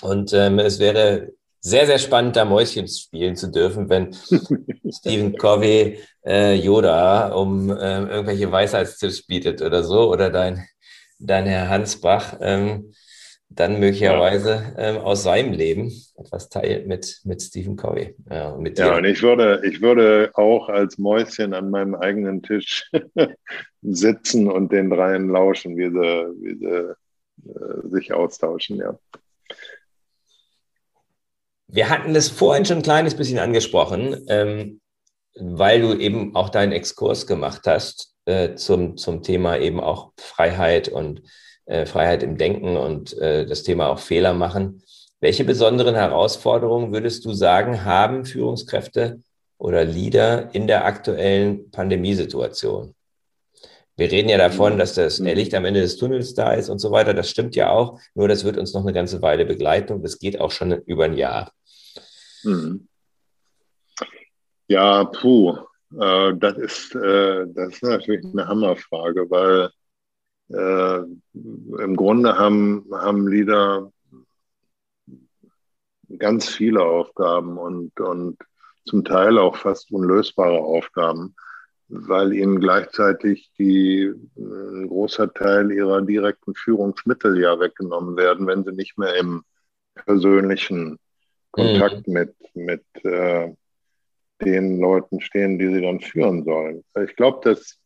[0.00, 4.12] Und ähm, es wäre sehr, sehr spannend, da Mäuschen spielen zu dürfen, wenn
[4.90, 10.64] Stephen Covey äh, Yoda um äh, irgendwelche Weisheitstipps bietet oder so, oder dein,
[11.18, 12.36] dein Herr Hansbach.
[12.40, 12.92] Ähm,
[13.50, 14.90] dann möglicherweise ja.
[14.90, 18.14] ähm, aus seinem Leben etwas teilt mit, mit Stephen Covey.
[18.30, 22.42] Ja, und, mit ja, und ich würde, ich würde auch als Mäuschen an meinem eigenen
[22.42, 22.90] Tisch
[23.82, 28.98] sitzen und den dreien lauschen, wie sie, wie sie äh, sich austauschen, ja.
[31.70, 34.80] Wir hatten das vorhin schon ein kleines bisschen angesprochen, ähm,
[35.34, 40.88] weil du eben auch deinen Exkurs gemacht hast äh, zum, zum Thema eben auch Freiheit
[40.88, 41.22] und
[41.66, 44.82] äh, Freiheit im Denken und äh, das Thema auch Fehler machen.
[45.20, 49.20] Welche besonderen Herausforderungen würdest du sagen, haben Führungskräfte
[49.58, 52.94] oder Leader in der aktuellen Pandemiesituation?
[53.98, 55.26] Wir reden ja davon, dass das mhm.
[55.26, 57.14] Licht am Ende des Tunnels da ist und so weiter.
[57.14, 58.00] Das stimmt ja auch.
[58.14, 61.06] Nur das wird uns noch eine ganze Weile begleiten und das geht auch schon über
[61.06, 61.52] ein Jahr.
[62.44, 62.86] Mhm.
[64.68, 65.58] Ja, puh,
[65.98, 69.70] äh, das, ist, äh, das ist natürlich eine Hammerfrage, weil
[70.50, 70.98] äh,
[71.82, 73.90] im Grunde haben, haben Lieder
[76.18, 78.38] ganz viele Aufgaben und, und
[78.86, 81.34] zum Teil auch fast unlösbare Aufgaben,
[81.88, 88.72] weil ihnen gleichzeitig die, ein großer Teil ihrer direkten Führungsmittel ja weggenommen werden, wenn sie
[88.72, 89.42] nicht mehr im
[89.94, 90.98] persönlichen
[91.50, 92.14] Kontakt mhm.
[92.14, 93.52] mit, mit äh,
[94.42, 96.84] den Leuten stehen, die sie dann führen sollen.
[97.04, 97.78] Ich glaube, dass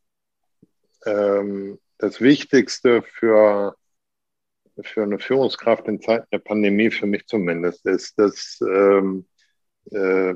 [1.07, 3.77] ähm, das Wichtigste für,
[4.83, 9.27] für eine Führungskraft in Zeiten der Pandemie, für mich zumindest, ist, dass ähm,
[9.90, 10.35] äh,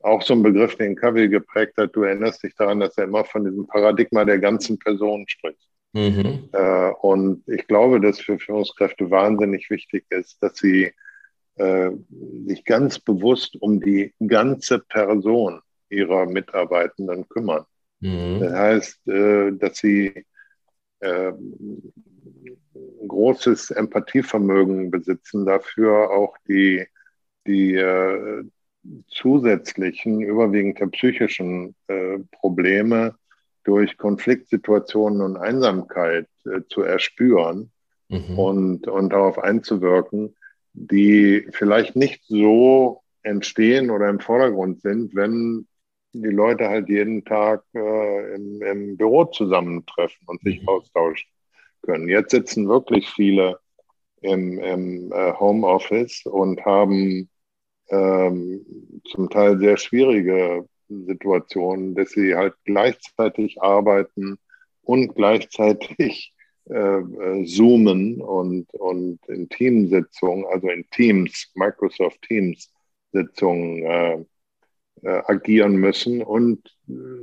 [0.00, 3.24] auch so ein Begriff, den Covey geprägt hat, du erinnerst dich daran, dass er immer
[3.24, 5.68] von diesem Paradigma der ganzen Person spricht.
[5.92, 6.48] Mhm.
[6.52, 10.92] Äh, und ich glaube, dass für Führungskräfte wahnsinnig wichtig ist, dass sie
[11.56, 11.90] äh,
[12.46, 17.64] sich ganz bewusst um die ganze Person ihrer Mitarbeitenden kümmern.
[18.00, 18.40] Mhm.
[18.40, 20.24] Das heißt, äh, dass sie
[21.00, 21.32] äh,
[23.06, 26.86] großes Empathievermögen besitzen, dafür auch die,
[27.46, 28.44] die äh,
[29.08, 33.14] zusätzlichen, überwiegend der psychischen äh, Probleme
[33.64, 37.70] durch Konfliktsituationen und Einsamkeit äh, zu erspüren
[38.08, 38.38] mhm.
[38.38, 40.34] und, und darauf einzuwirken,
[40.72, 45.66] die vielleicht nicht so entstehen oder im Vordergrund sind, wenn
[46.12, 50.68] die Leute halt jeden Tag äh, im, im, Büro zusammentreffen und sich mhm.
[50.68, 51.28] austauschen
[51.82, 52.08] können.
[52.08, 53.58] Jetzt sitzen wirklich viele
[54.20, 57.28] im, im äh, Homeoffice und haben
[57.88, 58.64] ähm,
[59.10, 64.38] zum Teil sehr schwierige Situation, dass sie halt gleichzeitig arbeiten
[64.82, 66.32] und gleichzeitig
[66.68, 72.70] äh, äh, Zoomen und, und in Teamsitzungen, also in Teams, Microsoft Teams
[73.12, 74.24] Sitzungen äh,
[75.02, 76.60] äh, agieren müssen und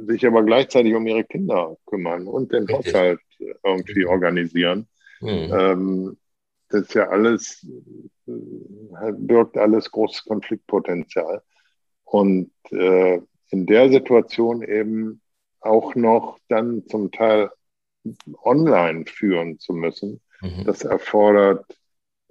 [0.06, 2.68] sich aber gleichzeitig um ihre Kinder kümmern und den.
[2.68, 3.20] Haushalt
[3.64, 4.10] irgendwie mhm.
[4.10, 4.88] organisieren.
[5.22, 5.30] Mhm.
[5.30, 6.18] Ähm,
[6.70, 7.66] das ist ja alles,
[8.28, 11.42] äh, birgt alles großes Konfliktpotenzial.
[12.04, 15.22] Und äh, in der Situation eben
[15.62, 17.50] auch noch dann zum Teil
[18.44, 20.64] online führen zu müssen, mhm.
[20.66, 21.66] das erfordert,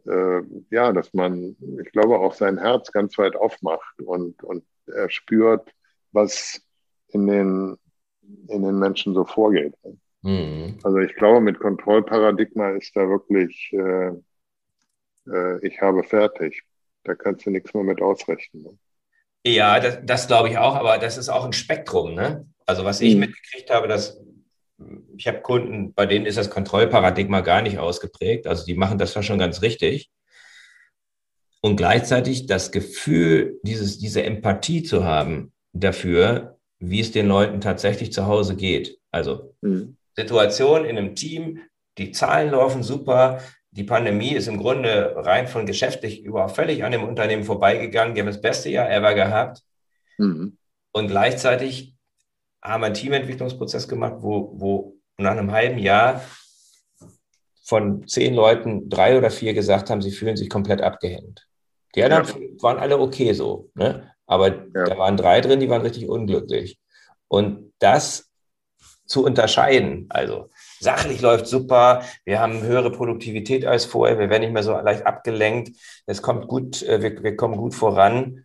[0.07, 5.11] äh, ja, dass man, ich glaube, auch sein Herz ganz weit aufmacht und, und er
[5.11, 5.71] spürt,
[6.13, 6.63] was
[7.09, 7.77] in den,
[8.49, 9.75] in den Menschen so vorgeht.
[10.27, 10.79] Mhm.
[10.83, 14.11] Also ich glaube, mit Kontrollparadigma ist da wirklich, äh,
[15.31, 16.65] äh, ich habe fertig.
[17.05, 18.63] Da kannst du nichts mehr mit ausrichten.
[18.63, 18.79] Ne?
[19.47, 22.15] Ja, das, das glaube ich auch, aber das ist auch ein Spektrum.
[22.15, 22.45] Ne?
[22.67, 23.21] Also was ich mhm.
[23.21, 24.21] mitgekriegt habe, dass
[25.17, 28.49] ich habe Kunden, bei denen ist das Kontrollparadigma gar nicht ausgeprägt.
[28.49, 30.11] Also die machen das schon ganz richtig.
[31.63, 38.13] Und gleichzeitig das Gefühl, dieses, diese Empathie zu haben dafür, wie es den Leuten tatsächlich
[38.13, 38.99] zu Hause geht.
[39.13, 39.97] Also mhm.
[40.17, 41.61] Situation in einem Team,
[41.99, 43.41] die Zahlen laufen super,
[43.71, 48.15] die Pandemie ist im Grunde rein von geschäftlich überhaupt völlig an dem Unternehmen vorbeigegangen.
[48.15, 49.63] Die haben das beste Jahr ever gehabt.
[50.17, 50.57] Mhm.
[50.93, 51.95] Und gleichzeitig
[52.63, 56.23] haben wir einen Teamentwicklungsprozess gemacht, wo, wo nach einem halben Jahr
[57.65, 61.47] von zehn Leuten drei oder vier gesagt haben, sie fühlen sich komplett abgehängt.
[61.95, 62.63] Die anderen ja.
[62.63, 64.11] waren alle okay so, ne?
[64.27, 64.85] aber ja.
[64.85, 66.79] da waren drei drin, die waren richtig unglücklich.
[67.29, 68.31] Und das
[69.07, 70.51] zu unterscheiden, also
[70.81, 75.07] sachlich läuft super, wir haben höhere Produktivität als vorher, wir werden nicht mehr so leicht
[75.07, 75.77] abgelenkt,
[76.07, 78.45] es kommt gut, äh, wir, wir kommen gut voran.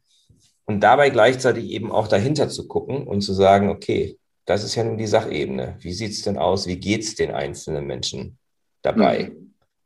[0.66, 4.84] Und dabei gleichzeitig eben auch dahinter zu gucken und zu sagen, okay, das ist ja
[4.84, 5.76] nun die Sachebene.
[5.80, 6.68] Wie sieht es denn aus?
[6.68, 8.38] Wie geht es den einzelnen Menschen
[8.82, 9.32] dabei?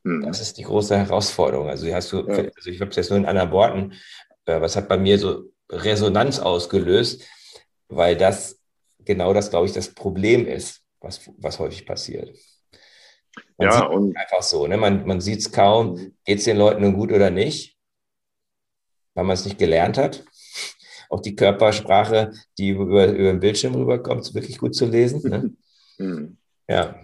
[0.04, 0.22] Mhm.
[0.24, 1.68] Das ist die große Herausforderung.
[1.68, 2.44] Also hast du, ja.
[2.54, 3.92] also ich habe es jetzt nur in anderen Worten,
[4.44, 7.24] äh, was hat bei mir so Resonanz ausgelöst,
[7.88, 8.60] weil das
[9.06, 12.36] genau das, glaube ich, das Problem ist, was, was häufig passiert.
[13.56, 14.76] Man ja, und einfach so, ne?
[14.76, 17.76] man, man sieht es kaum, geht es den Leuten nun gut oder nicht,
[19.14, 20.24] weil man es nicht gelernt hat.
[21.08, 25.28] Auch die Körpersprache, die über, über den Bildschirm rüberkommt, ist wirklich gut zu lesen.
[25.28, 25.50] Ne?
[25.98, 26.36] Mhm.
[26.68, 27.00] Ja.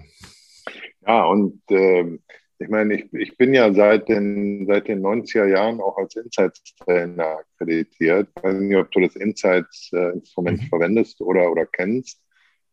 [1.06, 2.18] Ja, und äh,
[2.62, 7.38] ich meine, ich, ich bin ja seit den, seit den 90er Jahren auch als Insights-Trainer
[7.38, 8.28] akkreditiert.
[8.36, 10.66] Ich weiß nicht, ob du das Insights-Instrument mhm.
[10.66, 12.20] verwendest oder, oder kennst.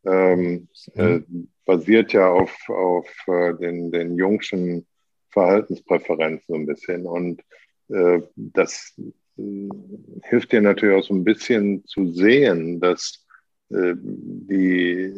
[0.05, 1.01] Ähm, mhm.
[1.01, 1.21] äh,
[1.65, 4.87] basiert ja auf, auf äh, den, den Jungschen
[5.31, 7.05] Verhaltenspräferenzen so ein bisschen.
[7.05, 7.41] Und
[7.89, 8.93] äh, das
[9.37, 9.69] äh,
[10.23, 13.25] hilft dir natürlich auch so ein bisschen zu sehen, dass
[13.71, 15.13] die,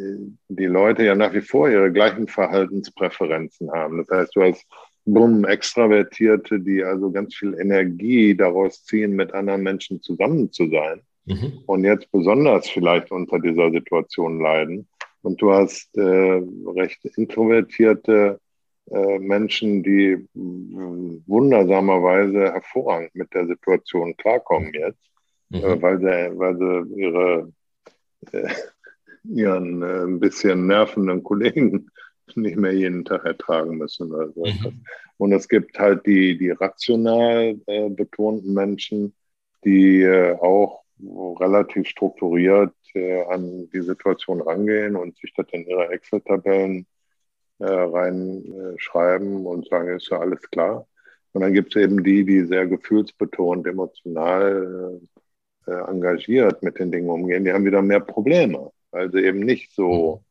[0.50, 4.00] die Leute ja nach wie vor ihre gleichen Verhaltenspräferenzen haben.
[4.00, 4.66] Das heißt, du hast
[5.06, 11.02] bumm, Extravertierte, die also ganz viel Energie daraus ziehen, mit anderen Menschen zusammen zu sein
[11.26, 11.64] mhm.
[11.66, 14.88] und jetzt besonders vielleicht unter dieser Situation leiden.
[15.24, 16.42] Und du hast äh,
[16.76, 18.40] recht introvertierte
[18.90, 25.12] äh, Menschen, die äh, wundersamerweise hervorragend mit der Situation klarkommen jetzt,
[25.50, 25.60] mhm.
[25.60, 27.52] äh, weil, sie, weil sie ihre
[28.32, 28.50] äh,
[29.24, 31.90] ihren äh, ein bisschen nervenden Kollegen
[32.36, 34.14] nicht mehr jeden Tag ertragen müssen.
[34.14, 34.84] Also mhm.
[35.18, 39.14] Und es gibt halt die, die rational äh, betonten Menschen,
[39.64, 40.82] die äh, auch
[41.40, 46.88] relativ strukturiert äh, an die Situation rangehen und sich das in ihre Excel-Tabellen
[47.60, 50.88] äh, reinschreiben und sagen, ist ja alles klar.
[51.34, 55.00] Und dann gibt es eben die, die sehr gefühlsbetont, emotional
[55.68, 59.74] äh, engagiert mit den Dingen umgehen, die haben wieder mehr Probleme, weil sie eben nicht
[59.74, 60.24] so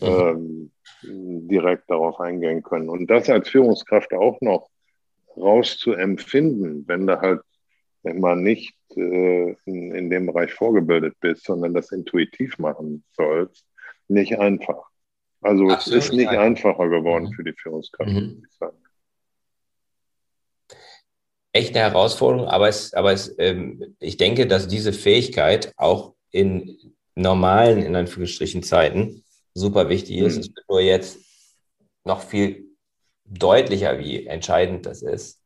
[0.00, 0.70] mhm.
[1.02, 2.88] ähm, direkt darauf eingehen können.
[2.88, 4.68] Und das als Führungskraft auch noch
[5.36, 7.40] rauszuempfinden, wenn du halt
[8.02, 13.66] immer nicht äh, in, in dem Bereich vorgebildet bist, sondern das intuitiv machen sollst,
[14.08, 14.90] nicht einfach.
[15.40, 17.32] Also Absolut es ist nicht einfacher geworden mhm.
[17.32, 18.16] für die Führungskraft, mhm.
[18.16, 18.83] würde ich sagen
[21.54, 26.76] echt eine Herausforderung, aber, es, aber es, ähm, ich denke, dass diese Fähigkeit auch in
[27.14, 29.24] normalen, in Anführungsstrichen, Zeiten
[29.54, 30.34] super wichtig ist.
[30.34, 30.40] Mhm.
[30.40, 31.18] Es wird nur jetzt
[32.02, 32.64] noch viel
[33.24, 35.40] deutlicher, wie entscheidend das ist.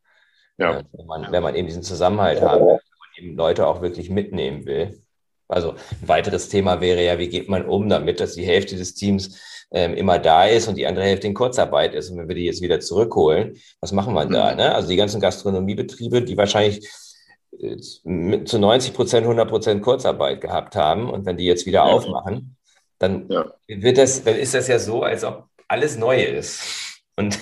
[0.56, 0.78] Ja.
[0.78, 3.82] Äh, wenn, man, wenn man eben diesen Zusammenhalt haben will, wenn man eben Leute auch
[3.82, 5.02] wirklich mitnehmen will.
[5.48, 8.94] Also ein weiteres Thema wäre ja, wie geht man um damit, dass die Hälfte des
[8.94, 9.38] Teams
[9.70, 12.10] ähm, immer da ist und die andere Hälfte in Kurzarbeit ist.
[12.10, 14.32] Und wenn wir die jetzt wieder zurückholen, was machen wir mhm.
[14.32, 14.54] da?
[14.54, 14.74] Ne?
[14.74, 16.88] Also die ganzen Gastronomiebetriebe, die wahrscheinlich
[17.80, 21.84] zu 90 Prozent, 100 Prozent Kurzarbeit gehabt haben und wenn die jetzt wieder ja.
[21.84, 22.56] aufmachen,
[22.98, 23.52] dann ja.
[23.66, 26.62] wird das, dann ist das ja so, als ob alles neu ist.
[27.16, 27.38] Und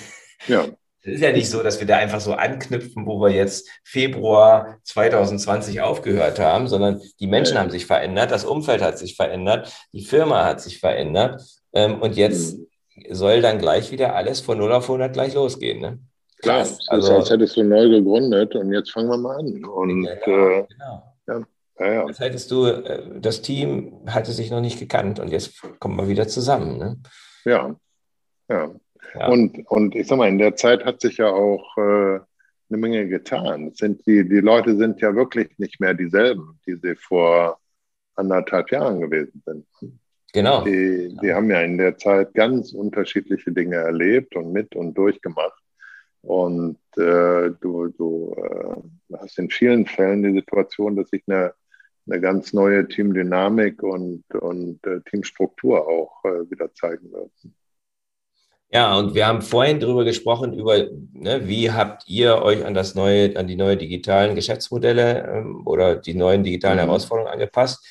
[0.47, 0.65] ja.
[1.07, 4.79] Es ist ja nicht so, dass wir da einfach so anknüpfen, wo wir jetzt Februar
[4.83, 7.61] 2020 aufgehört haben, sondern die Menschen ja.
[7.61, 11.41] haben sich verändert, das Umfeld hat sich verändert, die Firma hat sich verändert
[11.71, 12.67] ähm, und jetzt mhm.
[13.11, 15.79] soll dann gleich wieder alles von 0 auf 100 gleich losgehen.
[15.79, 15.99] Ne?
[16.41, 19.63] Klar, es also, als hättest du neu gegründet und jetzt fangen wir mal an.
[19.63, 21.15] Und, genau, äh, genau.
[21.25, 21.43] Ja,
[21.79, 22.07] ja, ja.
[22.07, 26.09] Jetzt hättest du, äh, das Team hatte sich noch nicht gekannt und jetzt kommen wir
[26.09, 26.77] wieder zusammen.
[26.77, 26.97] Ne?
[27.45, 27.75] Ja,
[28.49, 28.71] ja.
[29.13, 29.27] Ja.
[29.27, 32.19] Und, und ich sag mal, in der Zeit hat sich ja auch äh,
[32.69, 33.71] eine Menge getan.
[33.73, 37.59] sind die, die Leute sind ja wirklich nicht mehr dieselben, die sie vor
[38.15, 39.65] anderthalb Jahren gewesen sind.
[40.33, 40.63] Genau.
[40.63, 45.63] Die, die haben ja in der Zeit ganz unterschiedliche Dinge erlebt und mit und durchgemacht.
[46.21, 51.53] Und äh, du, du äh, hast in vielen Fällen die Situation, dass sich eine,
[52.05, 57.31] eine ganz neue Teamdynamik und, und äh, Teamstruktur auch äh, wieder zeigen wird.
[58.69, 62.95] Ja, und wir haben vorhin darüber gesprochen, über ne, wie habt ihr euch an das
[62.95, 66.81] neue, an die neuen digitalen Geschäftsmodelle ähm, oder die neuen digitalen mhm.
[66.81, 67.85] Herausforderungen angepasst.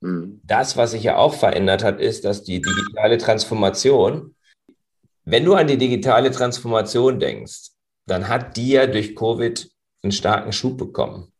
[0.00, 0.40] Mhm.
[0.42, 4.36] Das, was sich ja auch verändert hat, ist, dass die digitale Transformation
[5.26, 7.72] wenn du an die digitale Transformation denkst,
[8.06, 9.68] dann hat die ja durch Covid
[10.02, 11.32] einen starken Schub bekommen.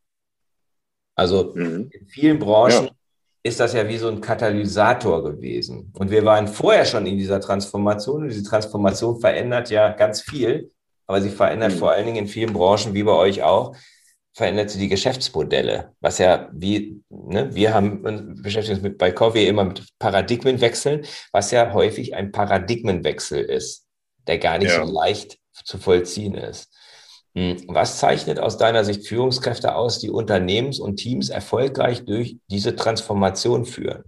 [1.14, 1.88] Also mhm.
[1.92, 2.90] in vielen Branchen ja.
[3.46, 5.92] Ist das ja wie so ein Katalysator gewesen.
[5.96, 10.72] Und wir waren vorher schon in dieser Transformation und diese Transformation verändert ja ganz viel,
[11.06, 11.78] aber sie verändert mhm.
[11.78, 13.76] vor allen Dingen in vielen Branchen, wie bei euch auch,
[14.34, 18.02] verändert sie die Geschäftsmodelle, was ja wie, ne, wir haben
[18.42, 23.86] beschäftigt uns mit bei Covey immer mit Paradigmenwechseln, was ja häufig ein Paradigmenwechsel ist,
[24.26, 24.84] der gar nicht ja.
[24.84, 26.70] so leicht zu vollziehen ist.
[27.36, 32.74] Hm, was zeichnet aus deiner Sicht Führungskräfte aus, die Unternehmens- und Teams erfolgreich durch diese
[32.74, 34.04] Transformation führen?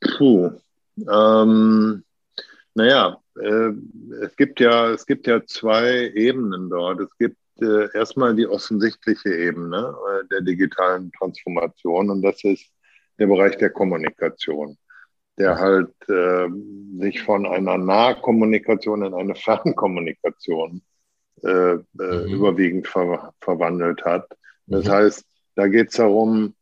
[0.00, 0.52] Puh.
[0.96, 2.04] Ähm,
[2.74, 3.72] naja, äh,
[4.22, 7.00] es gibt ja, es gibt ja zwei Ebenen dort.
[7.00, 12.70] Es gibt äh, erstmal die offensichtliche Ebene äh, der digitalen Transformation und das ist
[13.18, 14.78] der Bereich der Kommunikation,
[15.38, 16.46] der halt äh,
[17.00, 20.82] sich von einer Nahkommunikation in eine Fernkommunikation
[21.42, 22.26] äh, äh, mhm.
[22.32, 24.28] überwiegend ver verwandelt hat.
[24.66, 24.90] Das mhm.
[24.90, 25.24] heißt,
[25.54, 26.54] da geht es darum,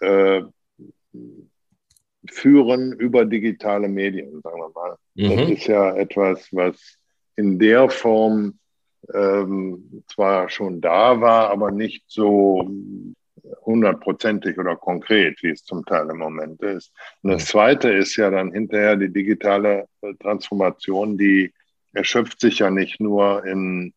[0.00, 0.42] äh,
[2.30, 4.96] führen über digitale Medien, sagen wir mal.
[5.14, 5.36] Mhm.
[5.36, 6.96] Das ist ja etwas, was
[7.36, 8.58] in der Form
[9.12, 12.66] ähm, zwar schon da war, aber nicht so
[13.66, 16.92] hundertprozentig oder konkret, wie es zum Teil im Moment ist.
[17.22, 19.86] Und das Zweite ist ja dann hinterher die digitale
[20.20, 21.52] Transformation, die
[21.92, 23.92] erschöpft sich ja nicht nur in,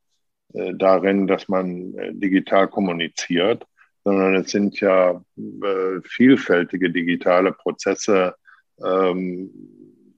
[0.53, 3.65] äh, darin, dass man äh, digital kommuniziert,
[4.03, 8.35] sondern es sind ja äh, vielfältige digitale Prozesse,
[8.83, 9.49] ähm,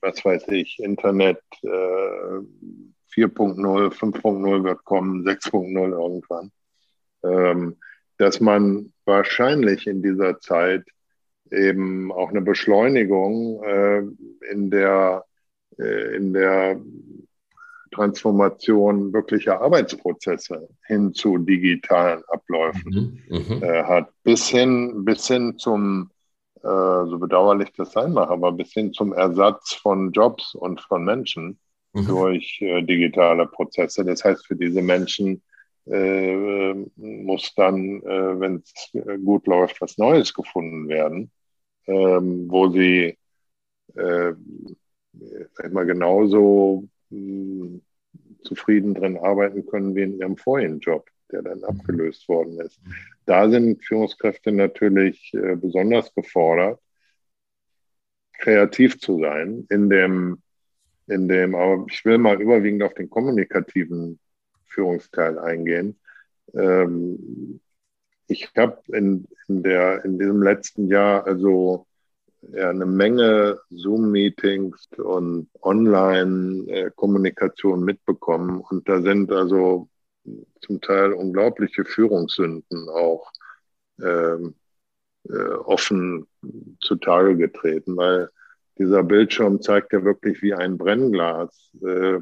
[0.02, 1.68] was weiß ich, Internet, äh,
[3.12, 6.52] 4.0, 5.0 wird kommen, 6.0 irgendwann,
[7.24, 7.78] ähm,
[8.18, 10.86] dass man wahrscheinlich in dieser Zeit
[11.52, 13.64] eben auch eine Beschleunigung
[14.52, 15.26] in der
[15.78, 16.80] in der
[17.92, 23.64] Transformation wirklicher Arbeitsprozesse hin zu digitalen Abläufen mhm, mhm.
[23.64, 26.12] äh, hat, bis hin, bis hin zum,
[26.58, 31.04] äh, so bedauerlich das sein mag, aber bis hin zum Ersatz von Jobs und von
[31.04, 31.60] Menschen
[31.94, 32.08] mhm.
[32.08, 34.06] durch äh, digitale Prozesse.
[34.06, 35.42] Das heißt, für diese Menschen
[35.86, 38.92] äh, muss dann, äh, wenn es
[39.24, 41.32] gut läuft, was Neues gefunden werden,
[41.88, 43.18] ähm, wo sie
[43.96, 44.34] äh,
[45.70, 47.82] mal, genauso mh, hm,
[48.44, 51.66] zufrieden drin arbeiten können wie in ihrem vorigen Job, der dann mhm.
[51.66, 52.80] abgelöst worden ist.
[53.26, 56.80] Da sind Führungskräfte natürlich äh, besonders gefordert,
[58.40, 60.42] kreativ zu sein in dem
[61.10, 64.20] in dem, aber ich will mal überwiegend auf den kommunikativen
[64.66, 66.00] Führungsteil eingehen.
[66.54, 67.60] Ähm,
[68.28, 71.88] ich habe in, in, in diesem letzten Jahr also
[72.42, 78.62] ja, eine Menge Zoom-Meetings und Online-Kommunikation mitbekommen.
[78.62, 79.90] Und da sind also
[80.62, 83.32] zum Teil unglaubliche Führungssünden auch
[84.02, 84.56] ähm,
[85.28, 86.28] äh, offen
[86.82, 88.30] zutage getreten, weil
[88.78, 92.20] dieser Bildschirm zeigt ja wirklich wie ein Brennglas äh,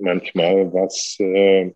[0.00, 1.72] manchmal, was äh,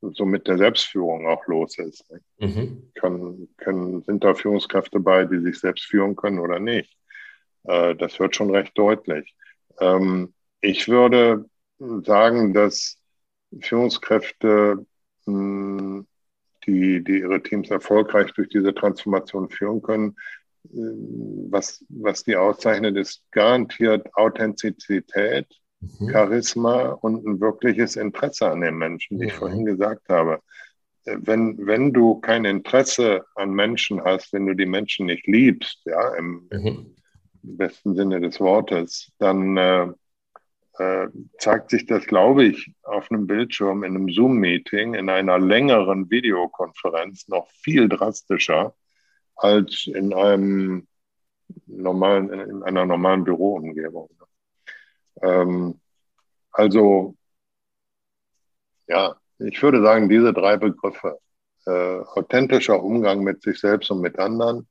[0.00, 2.04] so mit der Selbstführung auch los ist.
[2.38, 2.90] Mhm.
[2.94, 6.96] Kann, können, sind da Führungskräfte bei, die sich selbst führen können oder nicht?
[7.64, 9.34] Äh, das wird schon recht deutlich.
[9.78, 11.46] Ähm, ich würde
[11.78, 12.98] sagen, dass
[13.60, 14.86] Führungskräfte
[15.26, 16.06] hm,
[16.66, 20.16] die, die ihre Teams erfolgreich durch diese Transformation führen können.
[20.62, 25.46] Was, was die auszeichnet, ist garantiert Authentizität,
[25.80, 26.10] mhm.
[26.10, 29.28] Charisma und ein wirkliches Interesse an den Menschen, wie mhm.
[29.28, 30.40] ich vorhin gesagt habe.
[31.04, 36.14] Wenn, wenn du kein Interesse an Menschen hast, wenn du die Menschen nicht liebst, ja,
[36.14, 36.94] im, mhm.
[37.42, 39.88] im besten Sinne des Wortes, dann äh,
[40.80, 41.08] äh,
[41.38, 47.28] zeigt sich das, glaube ich, auf einem Bildschirm in einem Zoom-Meeting, in einer längeren Videokonferenz
[47.28, 48.74] noch viel drastischer
[49.36, 50.86] als in einem
[51.66, 54.10] normalen, in einer normalen Büroumgebung.
[55.22, 55.80] Ähm,
[56.52, 57.14] also,
[58.86, 61.18] ja, ich würde sagen, diese drei Begriffe,
[61.66, 64.68] äh, authentischer Umgang mit sich selbst und mit anderen,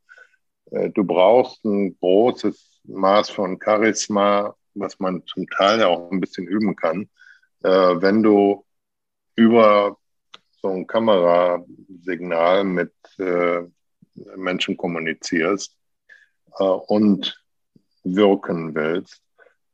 [0.71, 6.19] äh, du brauchst ein großes Maß von Charisma, was man zum Teil ja auch ein
[6.19, 7.09] bisschen üben kann,
[7.63, 8.65] äh, wenn du
[9.35, 9.97] über
[10.61, 13.61] so ein Kamerasignal mit äh,
[14.35, 15.75] Menschen kommunizierst
[16.57, 17.41] äh, und
[18.03, 19.21] wirken willst.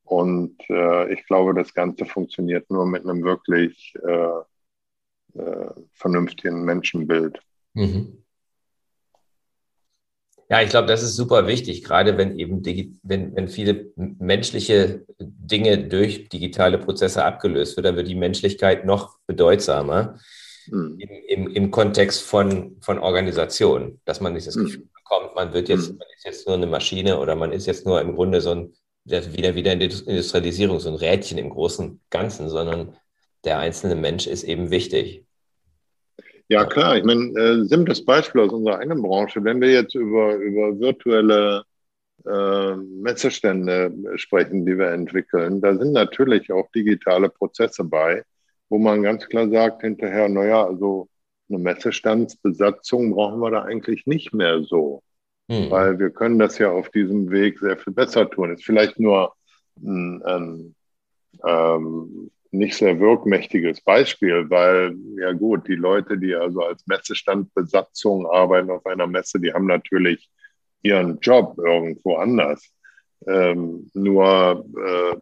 [0.05, 7.39] Und äh, ich glaube, das Ganze funktioniert nur mit einem wirklich äh, äh, vernünftigen Menschenbild.
[7.73, 8.23] Mhm.
[10.47, 12.63] Ja, ich glaube, das ist super wichtig, gerade wenn eben
[13.01, 19.17] wenn, wenn viele menschliche Dinge durch digitale Prozesse abgelöst wird, dann wird die Menschlichkeit noch
[19.25, 20.19] bedeutsamer
[20.67, 20.99] mhm.
[20.99, 24.65] im, im, im, Kontext von, von Organisationen, dass man nicht das hm.
[24.65, 24.89] Gefühl mhm.
[24.93, 25.97] bekommt, man wird jetzt, mhm.
[25.97, 28.73] man ist jetzt nur eine Maschine oder man ist jetzt nur im Grunde so ein
[29.05, 32.95] wieder, wieder Industrialisierung, so ein Rädchen im großen Ganzen, sondern
[33.43, 35.25] der einzelne Mensch ist eben wichtig.
[36.47, 36.97] Ja, klar.
[36.97, 39.43] Ich meine, äh, simples Beispiel aus unserer eigenen Branche.
[39.43, 41.63] Wenn wir jetzt über, über virtuelle
[42.25, 48.23] äh, Messestände sprechen, die wir entwickeln, da sind natürlich auch digitale Prozesse bei,
[48.69, 51.07] wo man ganz klar sagt hinterher, naja, also
[51.49, 55.03] eine Messestandsbesatzung brauchen wir da eigentlich nicht mehr so.
[55.49, 55.69] Hm.
[55.69, 58.53] Weil wir können das ja auf diesem Weg sehr viel besser tun.
[58.53, 59.33] Ist vielleicht nur
[59.83, 60.75] ein, ein
[61.45, 68.71] ähm, nicht sehr wirkmächtiges Beispiel, weil ja gut, die Leute, die also als Messestandbesatzung arbeiten
[68.71, 70.29] auf einer Messe, die haben natürlich
[70.81, 72.71] ihren Job irgendwo anders.
[73.27, 75.15] Ähm, nur äh,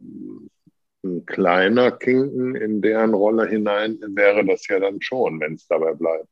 [1.05, 5.93] ein kleiner Kinken in deren Rolle hinein wäre das ja dann schon, wenn es dabei
[5.93, 6.27] bleibt.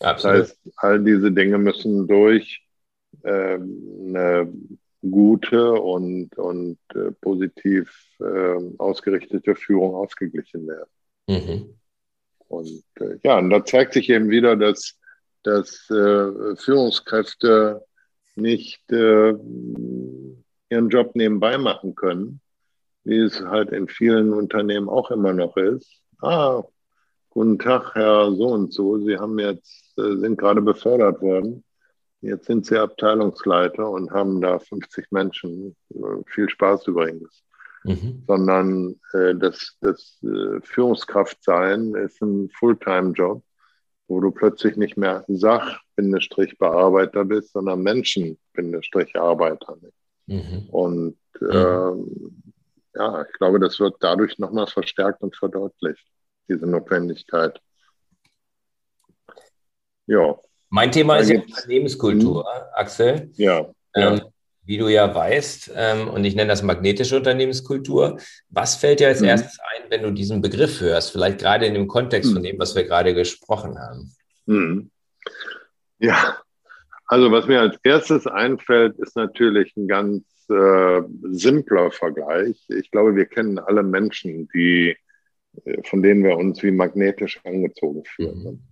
[0.00, 0.40] Absolut.
[0.40, 2.65] Das heißt, all diese Dinge müssen durch
[3.24, 4.52] eine
[5.10, 7.90] gute und, und äh, positiv
[8.20, 10.90] äh, ausgerichtete Führung ausgeglichen werden.
[11.28, 11.74] Mhm.
[12.48, 14.98] Und äh, ja, und da zeigt sich eben wieder, dass,
[15.42, 17.84] dass äh, Führungskräfte
[18.36, 19.34] nicht äh,
[20.68, 22.40] ihren Job nebenbei machen können,
[23.04, 26.00] wie es halt in vielen Unternehmen auch immer noch ist.
[26.20, 26.62] Ah,
[27.30, 31.64] guten Tag, Herr so und so, Sie haben jetzt, äh, sind gerade befördert worden.
[32.20, 35.76] Jetzt sind Sie Abteilungsleiter und haben da 50 Menschen.
[36.26, 37.44] Viel Spaß übrigens.
[37.84, 38.24] Mhm.
[38.26, 43.44] Sondern äh, das, das äh, Führungskraft sein ist ein Fulltime-Job,
[44.08, 49.76] wo du plötzlich nicht mehr Sach-Bearbeiter bist, sondern Menschen-Arbeiter.
[50.26, 50.68] Mhm.
[50.70, 51.92] Und äh,
[52.96, 56.04] ja, ich glaube, das wird dadurch nochmals verstärkt und verdeutlicht,
[56.48, 57.60] diese Notwendigkeit.
[60.06, 60.36] Ja.
[60.76, 62.62] Mein Thema ist ja Unternehmenskultur, hm.
[62.74, 63.30] Axel.
[63.36, 63.66] Ja.
[63.94, 64.20] Ähm,
[64.66, 68.18] wie du ja weißt, ähm, und ich nenne das magnetische Unternehmenskultur.
[68.50, 69.28] Was fällt dir als mhm.
[69.28, 71.12] erstes ein, wenn du diesen Begriff hörst?
[71.12, 72.34] Vielleicht gerade in dem Kontext mhm.
[72.34, 74.12] von dem, was wir gerade gesprochen haben.
[74.44, 74.90] Mhm.
[75.98, 76.36] Ja,
[77.06, 81.00] also was mir als erstes einfällt, ist natürlich ein ganz äh,
[81.30, 82.66] simpler Vergleich.
[82.68, 84.94] Ich glaube, wir kennen alle Menschen, die,
[85.64, 88.62] äh, von denen wir uns wie magnetisch angezogen fühlen.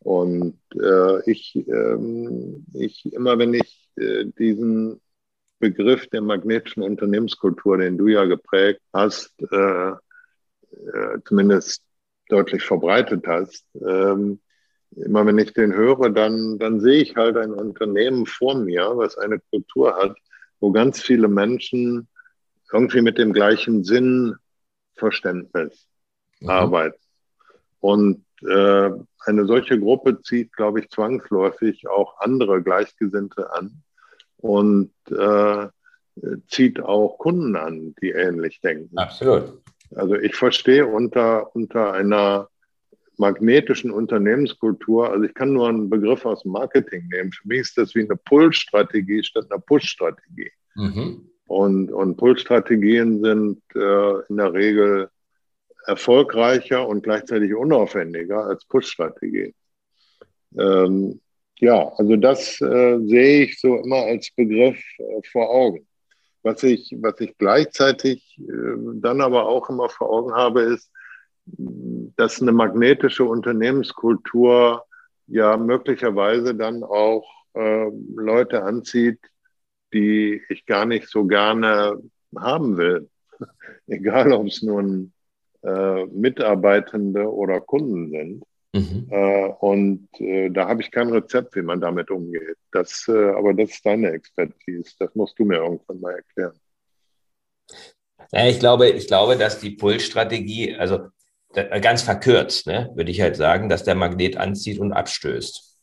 [0.00, 5.00] Und äh, ich, ähm, ich, immer wenn ich äh, diesen
[5.58, 11.82] Begriff der magnetischen Unternehmenskultur, den du ja geprägt hast, äh, äh, zumindest
[12.28, 14.40] deutlich verbreitet hast, ähm,
[14.92, 19.18] immer wenn ich den höre, dann, dann sehe ich halt ein Unternehmen vor mir, was
[19.18, 20.16] eine Kultur hat,
[20.60, 22.08] wo ganz viele Menschen
[22.72, 25.88] irgendwie mit dem gleichen Sinnverständnis
[26.40, 26.48] mhm.
[26.48, 26.98] arbeiten.
[27.80, 28.90] Und äh,
[29.24, 33.82] eine solche Gruppe zieht, glaube ich, zwangsläufig auch andere Gleichgesinnte an
[34.38, 35.68] und äh,
[36.48, 38.96] zieht auch Kunden an, die ähnlich denken.
[38.96, 39.60] Absolut.
[39.94, 42.48] Also ich verstehe unter, unter einer
[43.16, 47.32] magnetischen Unternehmenskultur, also ich kann nur einen Begriff aus dem Marketing nehmen.
[47.32, 50.50] Für mich ist das wie eine Pull-Strategie statt einer Push-Strategie.
[50.76, 51.28] Mhm.
[51.46, 55.08] Und, und Pull-Strategien sind äh, in der Regel
[55.86, 59.54] erfolgreicher und gleichzeitig unaufwendiger als Push-Strategie.
[60.56, 61.20] Ähm,
[61.60, 65.86] ja, also das äh, sehe ich so immer als Begriff äh, vor Augen.
[66.42, 70.90] Was ich, was ich gleichzeitig äh, dann aber auch immer vor Augen habe, ist,
[72.16, 74.84] dass eine magnetische Unternehmenskultur
[75.26, 79.18] ja möglicherweise dann auch äh, Leute anzieht,
[79.92, 82.00] die ich gar nicht so gerne
[82.36, 83.08] haben will.
[83.86, 85.12] Egal, ob es nun
[85.62, 88.44] äh, Mitarbeitende oder Kunden sind.
[88.74, 89.08] Mhm.
[89.10, 92.56] Äh, und äh, da habe ich kein Rezept, wie man damit umgeht.
[92.72, 94.92] Das, äh, aber das ist deine Expertise.
[94.98, 96.58] Das musst du mir irgendwann mal erklären.
[98.32, 101.08] Ja, ich glaube, ich glaube, dass die Pull-Strategie, also
[101.54, 105.78] ganz verkürzt, ne, würde ich halt sagen, dass der Magnet anzieht und abstößt.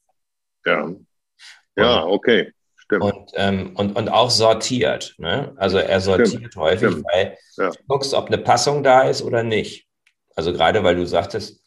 [0.66, 0.94] Ja.
[1.76, 2.54] Ja, okay.
[2.86, 3.04] Stimmt.
[3.04, 5.16] Und, ähm, und, und auch sortiert.
[5.18, 5.54] Ne?
[5.58, 6.56] Also er sortiert Stimmt.
[6.56, 7.06] häufig, Stimmt.
[7.12, 7.70] weil ja.
[7.72, 9.88] du guckst, ob eine Passung da ist oder nicht.
[10.36, 11.62] Also gerade weil du sagtest,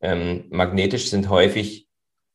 [0.00, 1.88] ähm, magnetisch sind häufig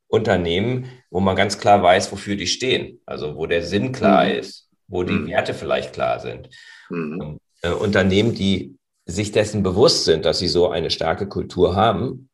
[0.08, 3.02] Unternehmen, wo man ganz klar weiß, wofür die stehen.
[3.06, 4.32] Also wo der Sinn klar mhm.
[4.32, 5.28] ist, wo die mhm.
[5.28, 6.50] Werte vielleicht klar sind.
[6.90, 7.20] Mhm.
[7.20, 12.30] Und, äh, Unternehmen, die sich dessen bewusst sind, dass sie so eine starke Kultur haben,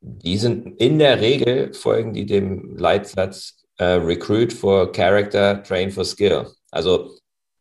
[0.00, 6.04] die sind in der Regel, folgen die dem Leitsatz Uh, recruit for Character, Train for
[6.04, 6.48] Skill.
[6.72, 7.16] Also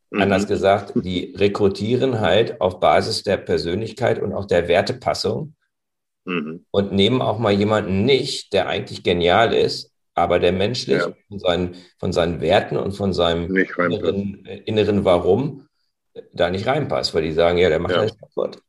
[0.09, 0.23] mhm.
[0.23, 5.53] anders gesagt, die rekrutieren halt auf Basis der Persönlichkeit und auch der Wertepassung
[6.25, 6.65] mhm.
[6.71, 11.13] und nehmen auch mal jemanden nicht, der eigentlich genial ist, aber der menschlich ja.
[11.29, 15.67] von, seinen, von seinen Werten und von seinem inneren, äh, inneren Warum
[16.33, 17.99] da nicht reinpasst, weil die sagen, ja, der macht ja.
[17.99, 18.59] alles kaputt.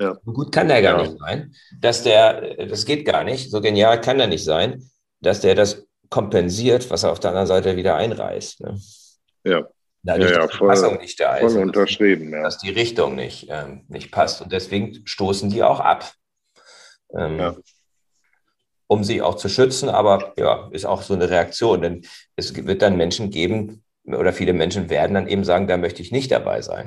[0.00, 0.18] Ja.
[0.24, 1.06] So gut kann der gar ja.
[1.06, 4.82] nicht sein, dass der, das geht gar nicht, so genial kann er nicht sein,
[5.20, 8.60] dass der das kompensiert, was er auf der anderen Seite wieder einreißt.
[8.60, 8.78] Ne?
[9.44, 9.66] Ja.
[10.04, 11.52] Dadurch, ja, ja, dass die Passung nicht da ist.
[11.52, 12.42] Voll unterschrieben, dass, ja.
[12.42, 14.42] dass die Richtung nicht, ähm, nicht passt.
[14.42, 16.12] Und deswegen stoßen die auch ab.
[17.16, 17.56] Ähm, ja.
[18.88, 21.80] Um sie auch zu schützen, aber ja, ist auch so eine Reaktion.
[21.80, 22.06] Denn
[22.36, 26.12] es wird dann Menschen geben, oder viele Menschen werden dann eben sagen, da möchte ich
[26.12, 26.86] nicht dabei sein.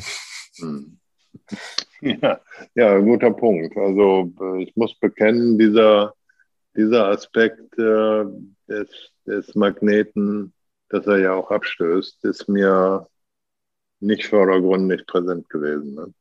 [0.57, 0.99] Hm.
[2.01, 2.39] Ja,
[2.75, 3.75] ja, guter Punkt.
[3.75, 6.13] Also äh, ich muss bekennen, dieser,
[6.75, 8.25] dieser Aspekt äh,
[8.67, 10.53] des, des Magneten,
[10.89, 13.07] dass er ja auch abstößt, ist mir
[13.99, 15.95] nicht vordergründig präsent gewesen.
[15.95, 16.13] Ne?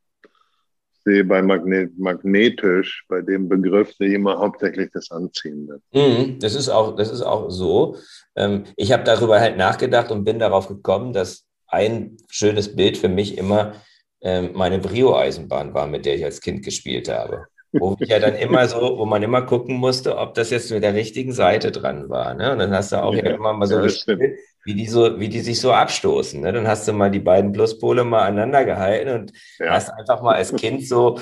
[0.93, 5.81] Ich sehe bei Magnet, magnetisch, bei dem Begriff, sehe ich immer hauptsächlich das Anziehende.
[5.93, 7.97] Mhm, das, ist auch, das ist auch so.
[8.35, 13.09] Ähm, ich habe darüber halt nachgedacht und bin darauf gekommen, dass ein schönes Bild für
[13.09, 13.73] mich immer
[14.21, 17.45] ähm, meine Brio-Eisenbahn war, mit der ich als Kind gespielt habe
[17.79, 20.83] wo ich ja dann immer so, wo man immer gucken musste, ob das jetzt mit
[20.83, 22.33] der richtigen Seite dran war.
[22.33, 22.51] Ne?
[22.51, 25.29] Und dann hast du auch ja, immer mal so ja, gespielt, wie die so, wie
[25.29, 26.41] die sich so abstoßen.
[26.41, 26.51] Ne?
[26.53, 29.71] Dann hast du mal die beiden Pluspole mal aneinander gehalten und ja.
[29.71, 31.19] hast einfach mal als Kind so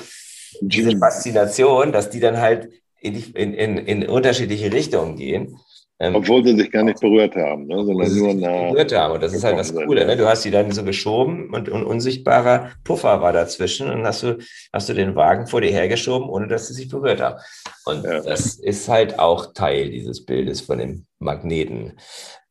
[0.60, 5.58] diese Faszination, dass die dann halt in, in, in, in unterschiedliche Richtungen gehen.
[6.00, 7.84] Ähm, Obwohl sie sich gar nicht berührt haben, ne?
[7.84, 8.70] sondern nur nah.
[8.70, 9.14] Berührt haben.
[9.14, 10.04] Und das ist halt das Coole.
[10.04, 10.16] Ne?
[10.16, 14.38] Du hast sie dann so geschoben und ein unsichtbarer Puffer war dazwischen und hast du,
[14.72, 17.40] hast du den Wagen vor dir hergeschoben, ohne dass sie sich berührt haben.
[17.84, 18.20] Und ja.
[18.20, 21.92] das ist halt auch Teil dieses Bildes von dem Magneten.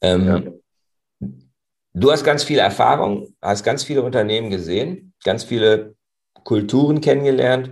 [0.01, 1.29] Ähm, ja.
[1.93, 5.95] Du hast ganz viel Erfahrung, hast ganz viele Unternehmen gesehen, ganz viele
[6.45, 7.71] Kulturen kennengelernt.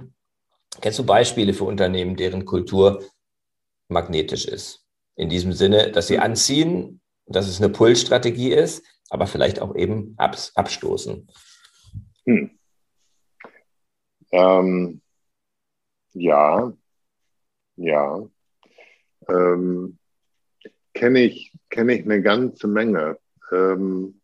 [0.82, 3.04] Kennst du Beispiele für Unternehmen, deren Kultur
[3.88, 4.81] magnetisch ist?
[5.16, 6.24] In diesem Sinne, dass sie mhm.
[6.24, 11.28] anziehen, dass es eine Pull-Strategie ist, aber vielleicht auch eben abs abstoßen.
[12.26, 12.52] Hm.
[14.32, 15.02] Ähm,
[16.14, 16.74] ja,
[17.76, 18.28] ja.
[19.28, 19.98] Ähm,
[20.94, 23.18] Kenne ich, kenn ich eine ganze Menge.
[23.52, 24.22] Ähm,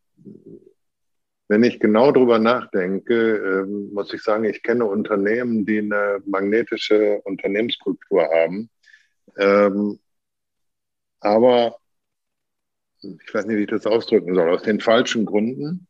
[1.47, 7.21] wenn ich genau drüber nachdenke, ähm, muss ich sagen, ich kenne Unternehmen, die eine magnetische
[7.23, 8.69] Unternehmenskultur haben.
[9.38, 9.99] Ähm,
[11.20, 11.78] aber
[13.01, 15.88] ich weiß nicht, wie ich das ausdrücken soll, aus den falschen Gründen,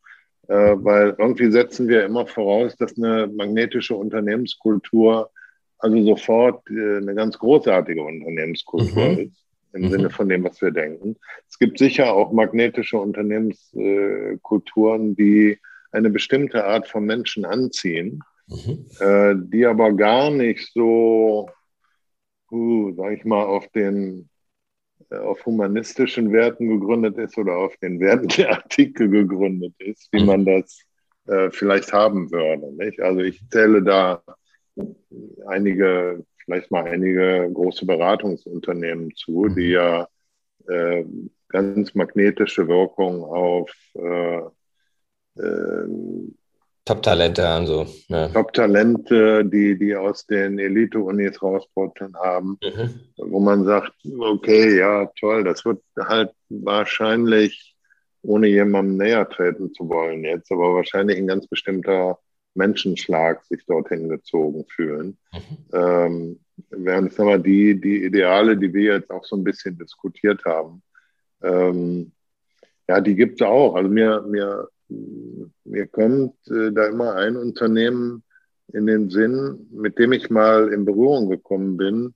[0.47, 5.31] äh, weil irgendwie setzen wir immer voraus, dass eine magnetische Unternehmenskultur
[5.79, 9.19] also sofort äh, eine ganz großartige Unternehmenskultur mhm.
[9.19, 9.89] ist, im mhm.
[9.89, 11.17] Sinne von dem, was wir denken.
[11.47, 15.59] Es gibt sicher auch magnetische Unternehmenskulturen, die
[15.91, 18.87] eine bestimmte Art von Menschen anziehen, mhm.
[18.99, 21.49] äh, die aber gar nicht so,
[22.51, 24.29] uh, sag ich mal, auf den
[25.09, 30.45] auf humanistischen Werten gegründet ist oder auf den Werten der Artikel gegründet ist, wie man
[30.45, 30.81] das
[31.27, 32.73] äh, vielleicht haben würde.
[32.73, 32.99] Nicht?
[33.01, 34.21] Also ich zähle da
[35.47, 39.55] einige, vielleicht mal einige große Beratungsunternehmen zu, mhm.
[39.55, 40.07] die ja
[40.67, 41.05] äh,
[41.49, 44.41] ganz magnetische Wirkung auf äh,
[45.41, 45.87] äh,
[46.87, 47.85] Top-Talente und so.
[48.07, 48.29] Ja.
[48.29, 53.01] Top-Talente, die, die aus den Elite-Unis rausbrutzeln haben, mhm.
[53.17, 57.75] wo man sagt, okay, ja, toll, das wird halt wahrscheinlich,
[58.21, 62.19] ohne jemandem näher treten zu wollen jetzt, aber wahrscheinlich ein ganz bestimmter
[62.55, 65.17] Menschenschlag sich dorthin gezogen fühlen.
[65.33, 65.39] Mhm.
[65.73, 70.45] Ähm, während, sagen wir, die, die Ideale, die wir jetzt auch so ein bisschen diskutiert
[70.45, 70.81] haben,
[71.43, 72.13] ähm,
[72.87, 73.75] ja, die gibt es auch.
[73.75, 78.23] Also mir, mir, mir kommt äh, da immer ein Unternehmen
[78.73, 82.13] in den Sinn, mit dem ich mal in Berührung gekommen bin,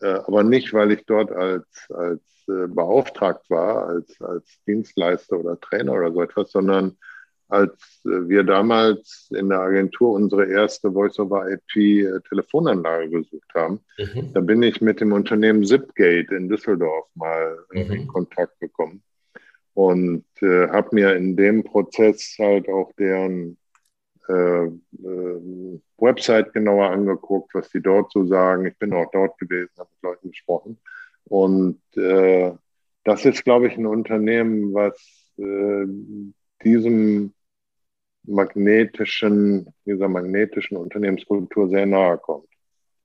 [0.00, 5.60] äh, aber nicht, weil ich dort als, als äh, beauftragt war, als, als Dienstleister oder
[5.60, 6.96] Trainer oder so etwas, sondern
[7.48, 13.80] als äh, wir damals in der Agentur unsere erste Voice-over-IP-Telefonanlage gesucht haben.
[13.98, 14.32] Mhm.
[14.34, 17.92] Da bin ich mit dem Unternehmen Zipgate in Düsseldorf mal mhm.
[17.92, 19.02] in Kontakt gekommen
[19.76, 23.58] und äh, habe mir in dem Prozess halt auch deren
[24.26, 28.64] äh, äh, Website genauer angeguckt, was die dort so sagen.
[28.64, 30.78] Ich bin auch dort gewesen, habe mit Leuten gesprochen.
[31.24, 32.52] Und äh,
[33.04, 34.96] das ist, glaube ich, ein Unternehmen, was
[35.36, 35.84] äh,
[36.64, 37.34] diesem
[38.22, 42.48] magnetischen, dieser magnetischen Unternehmenskultur sehr nahe kommt.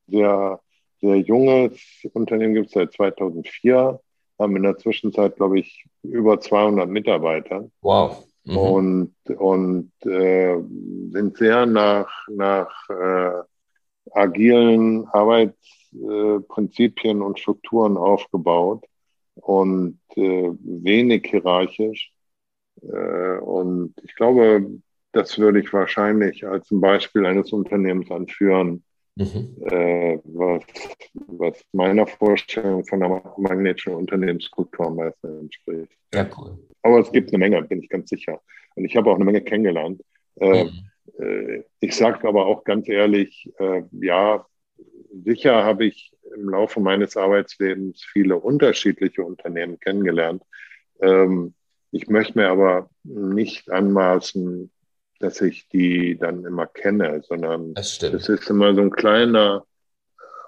[0.08, 0.62] Sehr,
[1.02, 1.82] sehr junges
[2.14, 4.00] Unternehmen gibt es seit 2004,
[4.42, 7.70] haben in der Zwischenzeit, glaube ich, über 200 Mitarbeiter.
[7.82, 8.26] Wow.
[8.44, 8.58] Mhm.
[8.58, 10.58] Und, und äh,
[11.12, 13.32] sind sehr nach, nach äh,
[14.12, 18.86] agilen Arbeitsprinzipien und Strukturen aufgebaut
[19.36, 22.12] und äh, wenig hierarchisch.
[22.82, 24.82] Äh, und ich glaube,
[25.12, 28.84] das würde ich wahrscheinlich als ein Beispiel eines Unternehmens anführen,
[29.22, 29.56] mhm.
[29.66, 30.64] äh, was,
[31.14, 35.92] was meiner Vorstellung von einer magnetischen Unternehmenskultur am meisten entspricht.
[36.14, 36.58] Ja, cool.
[36.84, 38.42] Aber es gibt eine Menge, bin ich ganz sicher.
[38.76, 40.02] Und ich habe auch eine Menge kennengelernt.
[40.36, 40.70] Äh, mhm.
[41.20, 44.46] äh, ich sage aber auch ganz ehrlich, äh, ja,
[45.24, 50.44] sicher habe ich im Laufe meines Arbeitslebens viele unterschiedliche Unternehmen kennengelernt.
[51.02, 51.54] Ähm,
[51.92, 54.72] ich möchte mir aber nicht anmaßen,
[55.22, 59.66] dass ich die dann immer kenne, sondern es ist immer so ein kleiner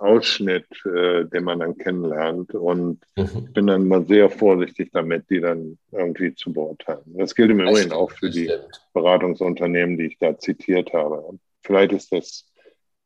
[0.04, 2.54] Ausschnitt, äh, den man dann kennenlernt.
[2.54, 3.54] Und mhm.
[3.54, 7.04] bin dann immer sehr vorsichtig damit, die dann irgendwie zu beurteilen.
[7.06, 8.82] Das gilt im das Übrigen stimmt, auch für die stimmt.
[8.94, 11.40] Beratungsunternehmen, die ich da zitiert habe.
[11.62, 12.46] Vielleicht ist das,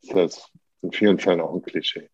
[0.01, 0.49] ist das
[0.81, 2.09] in vielen Fällen auch ein Klischee.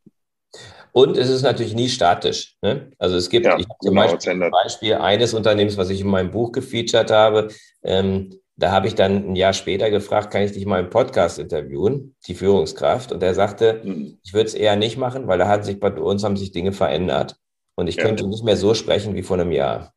[0.92, 2.56] Und es ist natürlich nie statisch.
[2.62, 2.92] Ne?
[3.00, 6.30] Also es gibt ja, ich zum genau, Beispiel, Beispiel, eines Unternehmens, was ich in meinem
[6.30, 7.48] Buch gefeatured habe.
[7.84, 11.40] Ähm, da habe ich dann ein Jahr später gefragt, kann ich dich mal im Podcast
[11.40, 13.12] interviewen, die Führungskraft?
[13.12, 14.20] Und er sagte, mhm.
[14.24, 16.72] ich würde es eher nicht machen, weil da hat sich bei uns haben sich Dinge
[16.72, 17.36] verändert.
[17.76, 18.04] Und ich ja.
[18.04, 19.94] könnte nicht mehr so sprechen wie vor einem Jahr.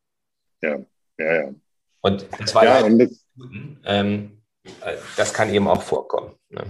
[0.61, 0.79] Ja,
[1.19, 1.53] ja, ja.
[2.01, 3.25] Und das war ja, das,
[3.85, 4.41] ähm,
[5.15, 6.33] das kann eben auch vorkommen.
[6.49, 6.63] Ne?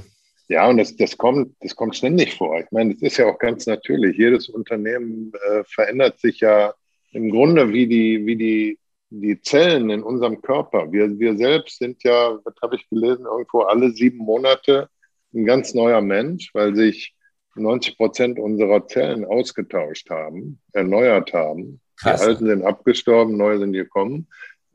[0.49, 2.59] Ja, und das, das, kommt, das kommt ständig vor.
[2.59, 4.17] Ich meine, das ist ja auch ganz natürlich.
[4.17, 6.73] Jedes Unternehmen äh, verändert sich ja
[7.11, 8.79] im Grunde wie die, wie die
[9.10, 10.91] die Zellen in unserem Körper.
[10.91, 14.89] Wir, wir selbst sind ja, was habe ich gelesen, irgendwo alle sieben Monate
[15.34, 17.16] ein ganz neuer Mensch, weil sich
[17.55, 21.82] 90 Prozent unserer Zellen ausgetauscht haben, erneuert haben.
[21.97, 22.22] Krass.
[22.22, 24.28] Die alten sind abgestorben, neue sind gekommen.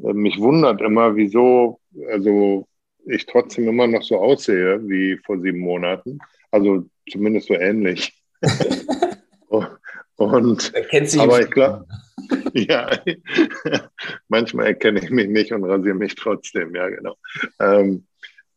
[0.03, 1.81] Äh, mich wundert immer, wieso,
[2.11, 2.67] also
[3.07, 6.19] ich trotzdem immer noch so aussehe wie vor sieben Monaten.
[6.51, 8.13] Also zumindest so ähnlich.
[10.25, 10.73] Und,
[11.19, 11.87] aber ich glaube,
[12.55, 12.91] ja,
[14.29, 17.17] manchmal erkenne ich mich nicht und rasiere mich trotzdem, ja, genau.
[17.61, 18.07] Ähm,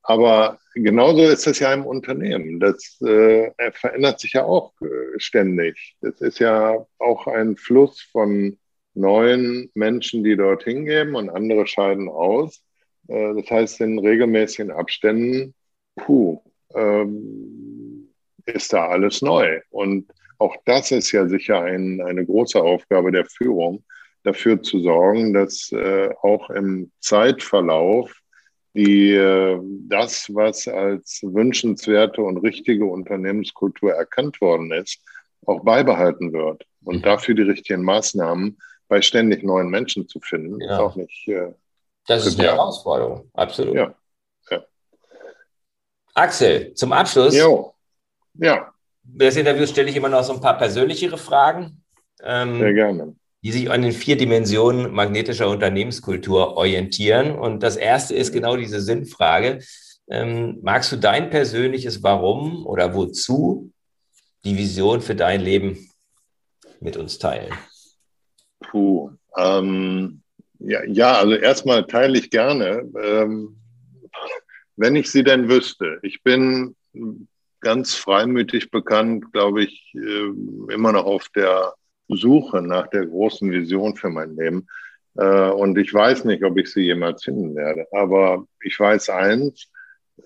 [0.03, 2.59] aber genauso ist es ja im Unternehmen.
[2.59, 5.95] Das äh, verändert sich ja auch äh, ständig.
[6.01, 8.57] Das ist ja auch ein Fluss von
[8.93, 12.61] neuen Menschen, die dort hingehen und andere scheiden aus.
[13.07, 15.55] Äh, das heißt, in regelmäßigen Abständen,
[15.95, 16.41] puh,
[16.76, 18.13] ähm,
[18.45, 19.61] ist da alles neu.
[19.70, 23.84] Und auch das ist ja sicher ein, eine große Aufgabe der Führung,
[24.24, 28.12] dafür zu sorgen, dass äh, auch im Zeitverlauf
[28.74, 35.00] die, äh, das, was als wünschenswerte und richtige Unternehmenskultur erkannt worden ist,
[35.46, 36.66] auch beibehalten wird.
[36.84, 37.02] Und mhm.
[37.04, 38.58] dafür die richtigen Maßnahmen
[38.88, 40.74] bei ständig neuen Menschen zu finden, ja.
[40.74, 41.28] ist auch nicht.
[41.28, 41.54] Äh,
[42.08, 43.76] das ist eine Herausforderung, absolut.
[43.76, 43.96] Ja.
[44.52, 44.64] ja.
[46.14, 47.36] Axel, zum Abschluss.
[47.36, 47.74] Jo.
[48.36, 48.75] Ja
[49.06, 51.84] des Interviews stelle ich immer noch so ein paar persönlichere Fragen.
[52.22, 53.16] Ähm, Sehr gerne.
[53.43, 57.36] Die sich an den vier Dimensionen magnetischer Unternehmenskultur orientieren.
[57.36, 59.60] Und das erste ist genau diese Sinnfrage.
[60.10, 63.72] Ähm, magst du dein persönliches Warum oder wozu
[64.43, 65.89] die Vision für dein Leben
[66.80, 67.53] mit uns teilen?
[68.60, 70.22] Puh, ähm,
[70.60, 72.89] ja, ja, also erstmal teile ich gerne.
[73.01, 73.58] Ähm,
[74.76, 75.99] wenn ich sie denn wüsste.
[76.01, 76.76] Ich bin
[77.66, 81.74] ganz freimütig bekannt, glaube ich, äh, immer noch auf der
[82.07, 84.68] Suche nach der großen Vision für mein Leben.
[85.18, 87.88] Äh, und ich weiß nicht, ob ich sie jemals finden werde.
[87.91, 89.72] Aber ich weiß eins,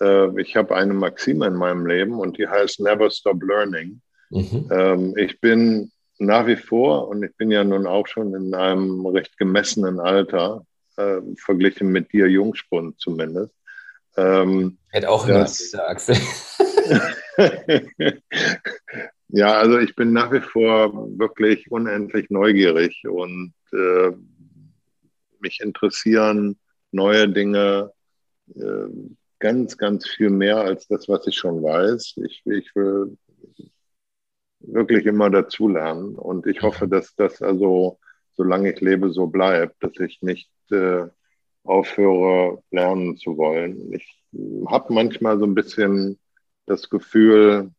[0.01, 4.01] äh, ich habe eine Maxime in meinem Leben und die heißt Never Stop Learning.
[4.31, 4.69] Mhm.
[4.69, 9.05] Ähm, ich bin nach wie vor, und ich bin ja nun auch schon in einem
[9.05, 10.65] recht gemessenen Alter,
[11.37, 13.55] verglichen mit dir Jungspund zumindest.
[14.17, 16.13] Ähm, Hätte auch immer diese Achse.
[19.29, 24.11] ja, also ich bin nach wie vor wirklich unendlich neugierig und äh,
[25.39, 26.59] mich interessieren
[26.91, 27.91] neue Dinge
[28.55, 28.89] äh,
[29.39, 32.15] ganz, ganz viel mehr als das, was ich schon weiß.
[32.25, 33.17] Ich, ich will
[34.59, 37.99] wirklich immer dazulernen und ich hoffe, dass das also,
[38.33, 41.05] solange ich lebe, so bleibt, dass ich nicht äh,
[41.63, 43.93] aufhöre, lernen zu wollen.
[43.93, 44.23] Ich
[44.67, 46.19] habe manchmal so ein bisschen
[46.69, 47.71] das Gefühl,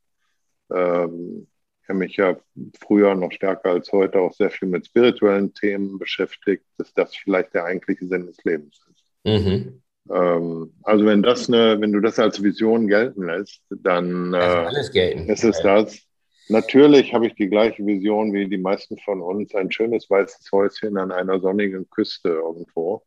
[0.72, 1.46] ähm,
[1.82, 2.36] ich habe mich ja
[2.80, 7.54] früher noch stärker als heute auch sehr viel mit spirituellen Themen beschäftigt, dass das vielleicht
[7.54, 9.04] der eigentliche Sinn des Lebens ist.
[9.24, 9.82] Mhm.
[10.10, 14.68] Ähm, also wenn das eine, wenn du das als Vision gelten lässt, dann äh,
[15.26, 16.00] ist es das.
[16.48, 20.96] Natürlich habe ich die gleiche Vision wie die meisten von uns, ein schönes weißes Häuschen
[20.96, 23.04] an einer sonnigen Küste irgendwo.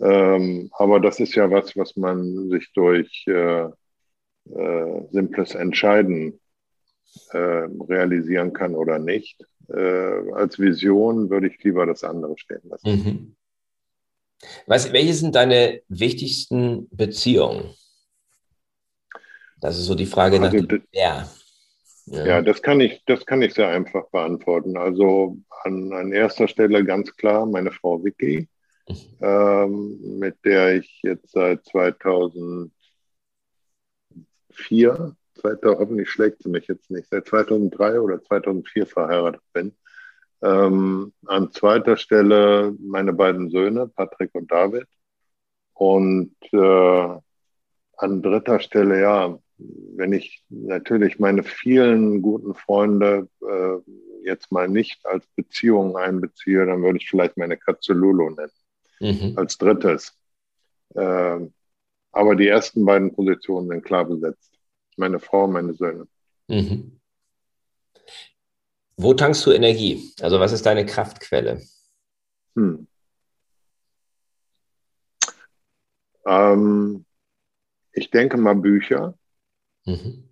[0.00, 3.68] Ähm, aber das ist ja was, was man sich durch äh,
[4.50, 6.40] äh, simples Entscheiden
[7.30, 7.38] äh,
[7.88, 9.44] realisieren kann oder nicht.
[9.68, 12.88] Äh, als Vision würde ich lieber das andere stehen lassen.
[12.88, 13.36] Mhm.
[14.66, 17.74] Was, welche sind deine wichtigsten Beziehungen?
[19.60, 21.28] Das ist so die Frage also, nach dem ja.
[22.06, 22.26] ja.
[22.26, 24.76] Ja, das kann ich, das kann ich sehr einfach beantworten.
[24.76, 28.48] Also an, an erster Stelle ganz klar meine Frau Vicky,
[28.88, 28.96] mhm.
[29.20, 32.72] ähm, mit der ich jetzt seit 2000
[34.52, 39.74] 2004, 2000, hoffentlich schlägt sie mich jetzt nicht, seit 2003 oder 2004 verheiratet bin.
[40.42, 44.86] Ähm, an zweiter Stelle meine beiden Söhne, Patrick und David.
[45.74, 47.18] Und äh,
[47.96, 53.92] an dritter Stelle, ja, wenn ich natürlich meine vielen guten Freunde äh,
[54.24, 58.50] jetzt mal nicht als Beziehung einbeziehe, dann würde ich vielleicht meine Katze Lulu nennen.
[59.00, 59.32] Mhm.
[59.36, 60.16] Als drittes.
[60.94, 61.40] Äh,
[62.12, 64.52] aber die ersten beiden Positionen sind klar besetzt.
[64.96, 66.06] Meine Frau meine Söhne.
[66.48, 67.00] Mhm.
[68.96, 70.12] Wo tankst du Energie?
[70.20, 71.62] Also was ist deine Kraftquelle?
[72.54, 72.86] Hm.
[76.26, 77.04] Ähm,
[77.92, 79.18] ich denke mal Bücher.
[79.86, 80.28] Mhm.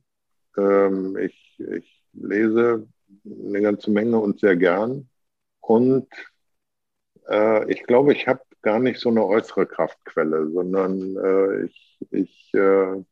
[0.56, 2.86] Ähm, ich, ich lese
[3.24, 5.08] eine ganze Menge und sehr gern.
[5.60, 6.08] Und
[7.28, 12.54] äh, ich glaube, ich habe gar nicht so eine äußere Kraftquelle, sondern äh, ich, ich
[12.54, 13.02] äh,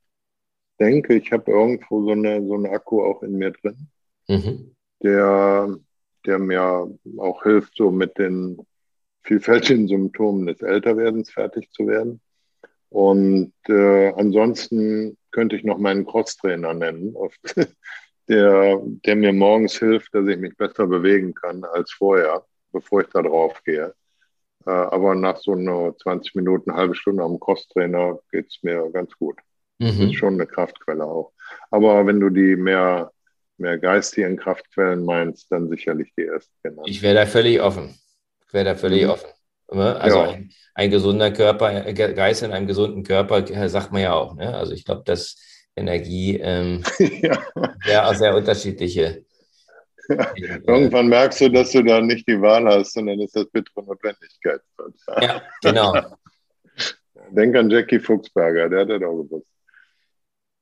[0.79, 3.89] denke, ich habe irgendwo so, eine, so einen Akku auch in mir drin,
[4.29, 4.75] mhm.
[5.03, 5.77] der,
[6.27, 6.89] der mir
[7.19, 8.59] auch hilft, so mit den
[9.23, 12.21] vielfältigen Symptomen des Älterwerdens fertig zu werden.
[12.91, 17.15] Und äh, ansonsten könnte ich noch meinen Crosstrainer nennen,
[18.29, 23.09] der, der mir morgens hilft, dass ich mich besser bewegen kann als vorher, bevor ich
[23.09, 23.95] da drauf gehe.
[24.67, 29.13] Äh, aber nach so einer 20 Minuten, halbe Stunde am Crosstrainer geht es mir ganz
[29.19, 29.37] gut.
[29.79, 29.87] Mhm.
[29.87, 31.33] Das ist schon eine Kraftquelle auch.
[31.71, 33.13] Aber wenn du die mehr,
[33.57, 36.89] mehr geistigen Kraftquellen meinst, dann sicherlich die erste genannt.
[36.89, 37.99] Ich wäre da völlig offen.
[38.47, 39.11] Ich wäre da völlig mhm.
[39.11, 39.29] offen.
[39.71, 40.01] Ne?
[40.01, 40.31] Also ja.
[40.31, 44.35] ein, ein, gesunder Körper, äh, Geist in einem gesunden Körper, äh, sagt man ja auch.
[44.35, 44.55] Ne?
[44.55, 45.37] Also ich glaube, dass
[45.77, 47.39] Energie ähm, ja.
[47.85, 49.25] sehr, sehr unterschiedliche
[50.09, 54.61] Irgendwann merkst du, dass du da nicht die Wahl hast, sondern ist das bittere Notwendigkeit.
[55.21, 55.95] Ja, genau.
[57.31, 59.53] Denk an Jackie Fuchsberger, der hat das auch gewusst.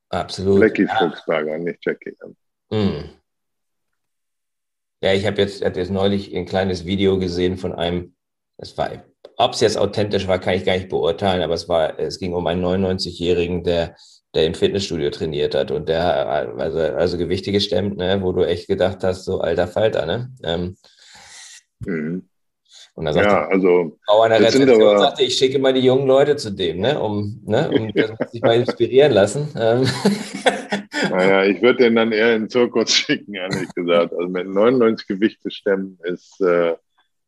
[0.09, 0.61] Absolut.
[0.61, 0.97] Jackie ja.
[0.97, 2.17] Fuchsberger, nicht Jackie.
[2.71, 3.11] Mm.
[5.03, 8.17] Ja, ich habe jetzt, hab jetzt neulich ein kleines Video gesehen von einem,
[8.57, 8.91] das war,
[9.37, 12.33] ob es jetzt authentisch war, kann ich gar nicht beurteilen, aber es war, es ging
[12.35, 13.95] um einen 99-Jährigen, der
[14.37, 16.29] der im Fitnessstudio trainiert hat und der
[16.59, 20.31] also, also Gewichte gestemmt, ne, wo du echt gedacht hast, so alter Falter, ne?
[20.45, 20.77] Ähm,
[21.81, 22.29] mhm.
[22.95, 26.07] Und dann sagte ja, also, Frau einer Rezeption aber, sagte, ich schicke mal die jungen
[26.07, 27.91] Leute zu dem, ne, um, ne, um
[28.31, 29.49] sich mal inspirieren lassen.
[29.59, 29.87] Ähm.
[31.11, 34.13] Naja, ich würde den dann eher in den Zirkus schicken, ehrlich gesagt.
[34.13, 36.75] Also mit 99 Gewichte stemmen ist äh,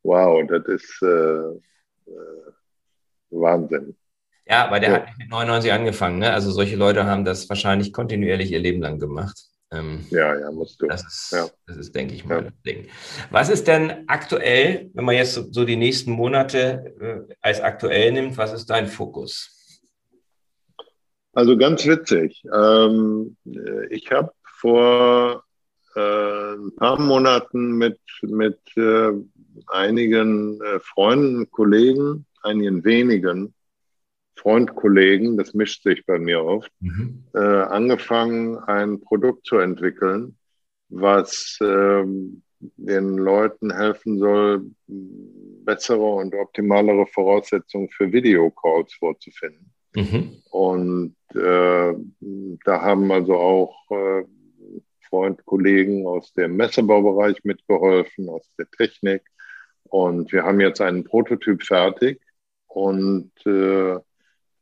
[0.02, 1.50] wow, das ist äh,
[2.10, 2.52] äh,
[3.30, 3.94] Wahnsinn.
[4.48, 4.96] Ja, weil der ja.
[4.96, 6.18] hat nicht mit 99 angefangen.
[6.18, 6.32] Ne?
[6.32, 9.38] Also solche Leute haben das wahrscheinlich kontinuierlich ihr Leben lang gemacht.
[9.70, 10.86] Ähm, ja, ja, musst du.
[10.86, 11.46] Das ist, ja.
[11.66, 12.40] das ist denke ich mal, ja.
[12.42, 12.88] das Ding.
[13.30, 18.12] Was ist denn aktuell, wenn man jetzt so, so die nächsten Monate äh, als aktuell
[18.12, 19.54] nimmt, was ist dein Fokus?
[21.34, 22.42] Also ganz witzig.
[22.50, 23.36] Ähm,
[23.90, 25.44] ich habe vor
[25.94, 29.12] äh, ein paar Monaten mit, mit äh,
[29.66, 33.54] einigen äh, Freunden, Kollegen, einigen wenigen
[34.38, 37.24] Freundkollegen, das mischt sich bei mir oft, mhm.
[37.34, 40.36] äh, angefangen, ein Produkt zu entwickeln,
[40.88, 49.72] was ähm, den Leuten helfen soll, bessere und optimalere Voraussetzungen für Videocalls vorzufinden.
[49.94, 50.42] Mhm.
[50.50, 51.94] Und äh,
[52.64, 54.24] da haben also auch äh,
[55.08, 59.22] Freund, Kollegen aus dem Messebaubereich mitgeholfen, aus der Technik.
[59.84, 62.20] Und wir haben jetzt einen Prototyp fertig
[62.66, 63.98] und äh,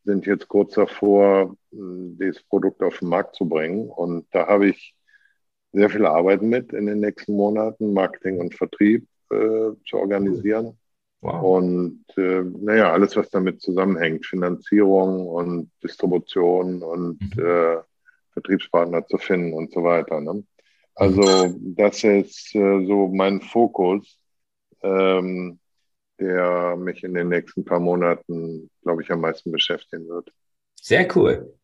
[0.07, 3.91] sind jetzt kurz davor, dieses Produkt auf den Markt zu bringen.
[3.91, 4.95] Und da habe ich
[5.73, 10.79] sehr viel Arbeit mit in den nächsten Monaten, Marketing und Vertrieb äh, zu organisieren.
[11.21, 11.43] Wow.
[11.43, 17.45] Und äh, naja, alles, was damit zusammenhängt, Finanzierung und Distribution und mhm.
[17.45, 17.77] äh,
[18.33, 20.21] Vertriebspartner zu finden und so weiter.
[20.21, 20.45] Ne?
[20.95, 24.19] Also das ist äh, so mein Fokus,
[24.83, 25.59] ähm,
[26.19, 30.31] der mich in den nächsten paar Monaten, glaube ich, am meisten beschäftigen wird.
[30.81, 31.55] Sehr cool.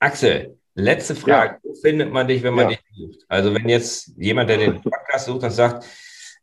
[0.00, 1.54] Axel, letzte Frage.
[1.54, 1.60] Ja.
[1.62, 2.76] Wo findet man dich, wenn man ja.
[2.76, 3.24] dich sucht?
[3.28, 5.86] Also wenn jetzt jemand, der den Podcast sucht und sagt,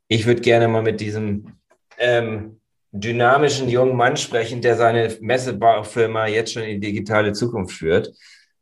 [0.07, 1.57] ich würde gerne mal mit diesem
[1.97, 2.59] ähm,
[2.91, 8.13] dynamischen jungen Mann sprechen, der seine Messebaufirma jetzt schon in die digitale Zukunft führt.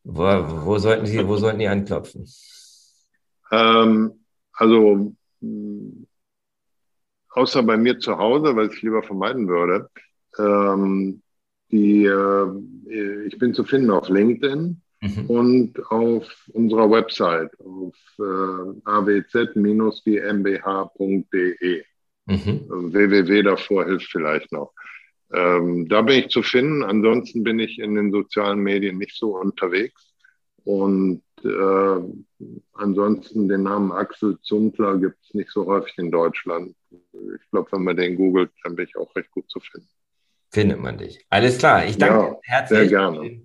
[0.04, 2.28] Wo, wo, sollten, Sie, wo sollten die anklopfen?
[3.52, 5.14] Ähm, also
[7.32, 9.90] außer bei mir zu Hause, weil ich lieber vermeiden würde.
[10.38, 11.22] Ähm,
[11.72, 15.26] die, äh, ich bin zu finden auf LinkedIn mhm.
[15.28, 19.44] und auf unserer Website auf äh, awz-mbh.de.
[22.26, 22.68] Mhm.
[22.70, 24.74] Also www davor hilft vielleicht noch.
[25.32, 26.84] Ähm, da bin ich zu finden.
[26.84, 30.14] Ansonsten bin ich in den sozialen Medien nicht so unterwegs.
[30.64, 36.76] Und äh, ansonsten den Namen Axel Zumpler gibt es nicht so häufig in Deutschland.
[36.92, 39.90] Ich glaube, wenn man den googelt, dann bin ich auch recht gut zu finden.
[40.52, 41.26] Findet man dich.
[41.30, 41.86] Alles klar.
[41.86, 42.80] Ich danke ja, herzlich.
[42.80, 43.42] Sehr gerne.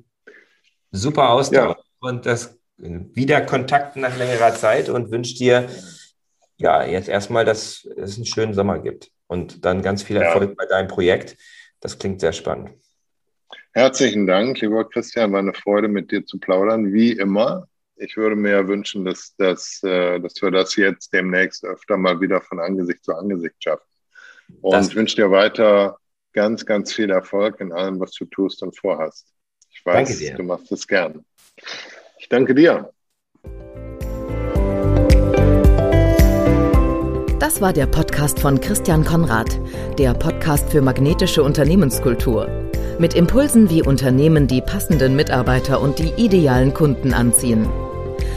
[0.90, 2.08] Super Austausch ja.
[2.08, 5.68] und das wieder Kontakt nach längerer Zeit und wünsche dir
[6.56, 10.54] ja jetzt erstmal, dass es einen schönen Sommer gibt und dann ganz viel Erfolg ja.
[10.56, 11.36] bei deinem Projekt.
[11.80, 12.70] Das klingt sehr spannend.
[13.72, 15.32] Herzlichen Dank, lieber Christian.
[15.32, 17.66] War eine Freude, mit dir zu plaudern, wie immer.
[17.96, 22.40] Ich würde mir wünschen, dass, dass, äh, dass wir das jetzt demnächst öfter mal wieder
[22.40, 23.86] von Angesicht zu Angesicht schaffen.
[24.60, 25.98] Und das ich wünsche dir weiter
[26.32, 29.28] ganz, ganz viel Erfolg in allem, was du tust und vorhast.
[29.70, 31.24] Ich weiß, du machst es gern.
[32.18, 32.90] Ich danke dir.
[37.38, 39.60] Das war der Podcast von Christian Konrad,
[39.98, 42.48] der Podcast für magnetische Unternehmenskultur.
[42.98, 47.68] Mit Impulsen, wie Unternehmen die passenden Mitarbeiter und die idealen Kunden anziehen.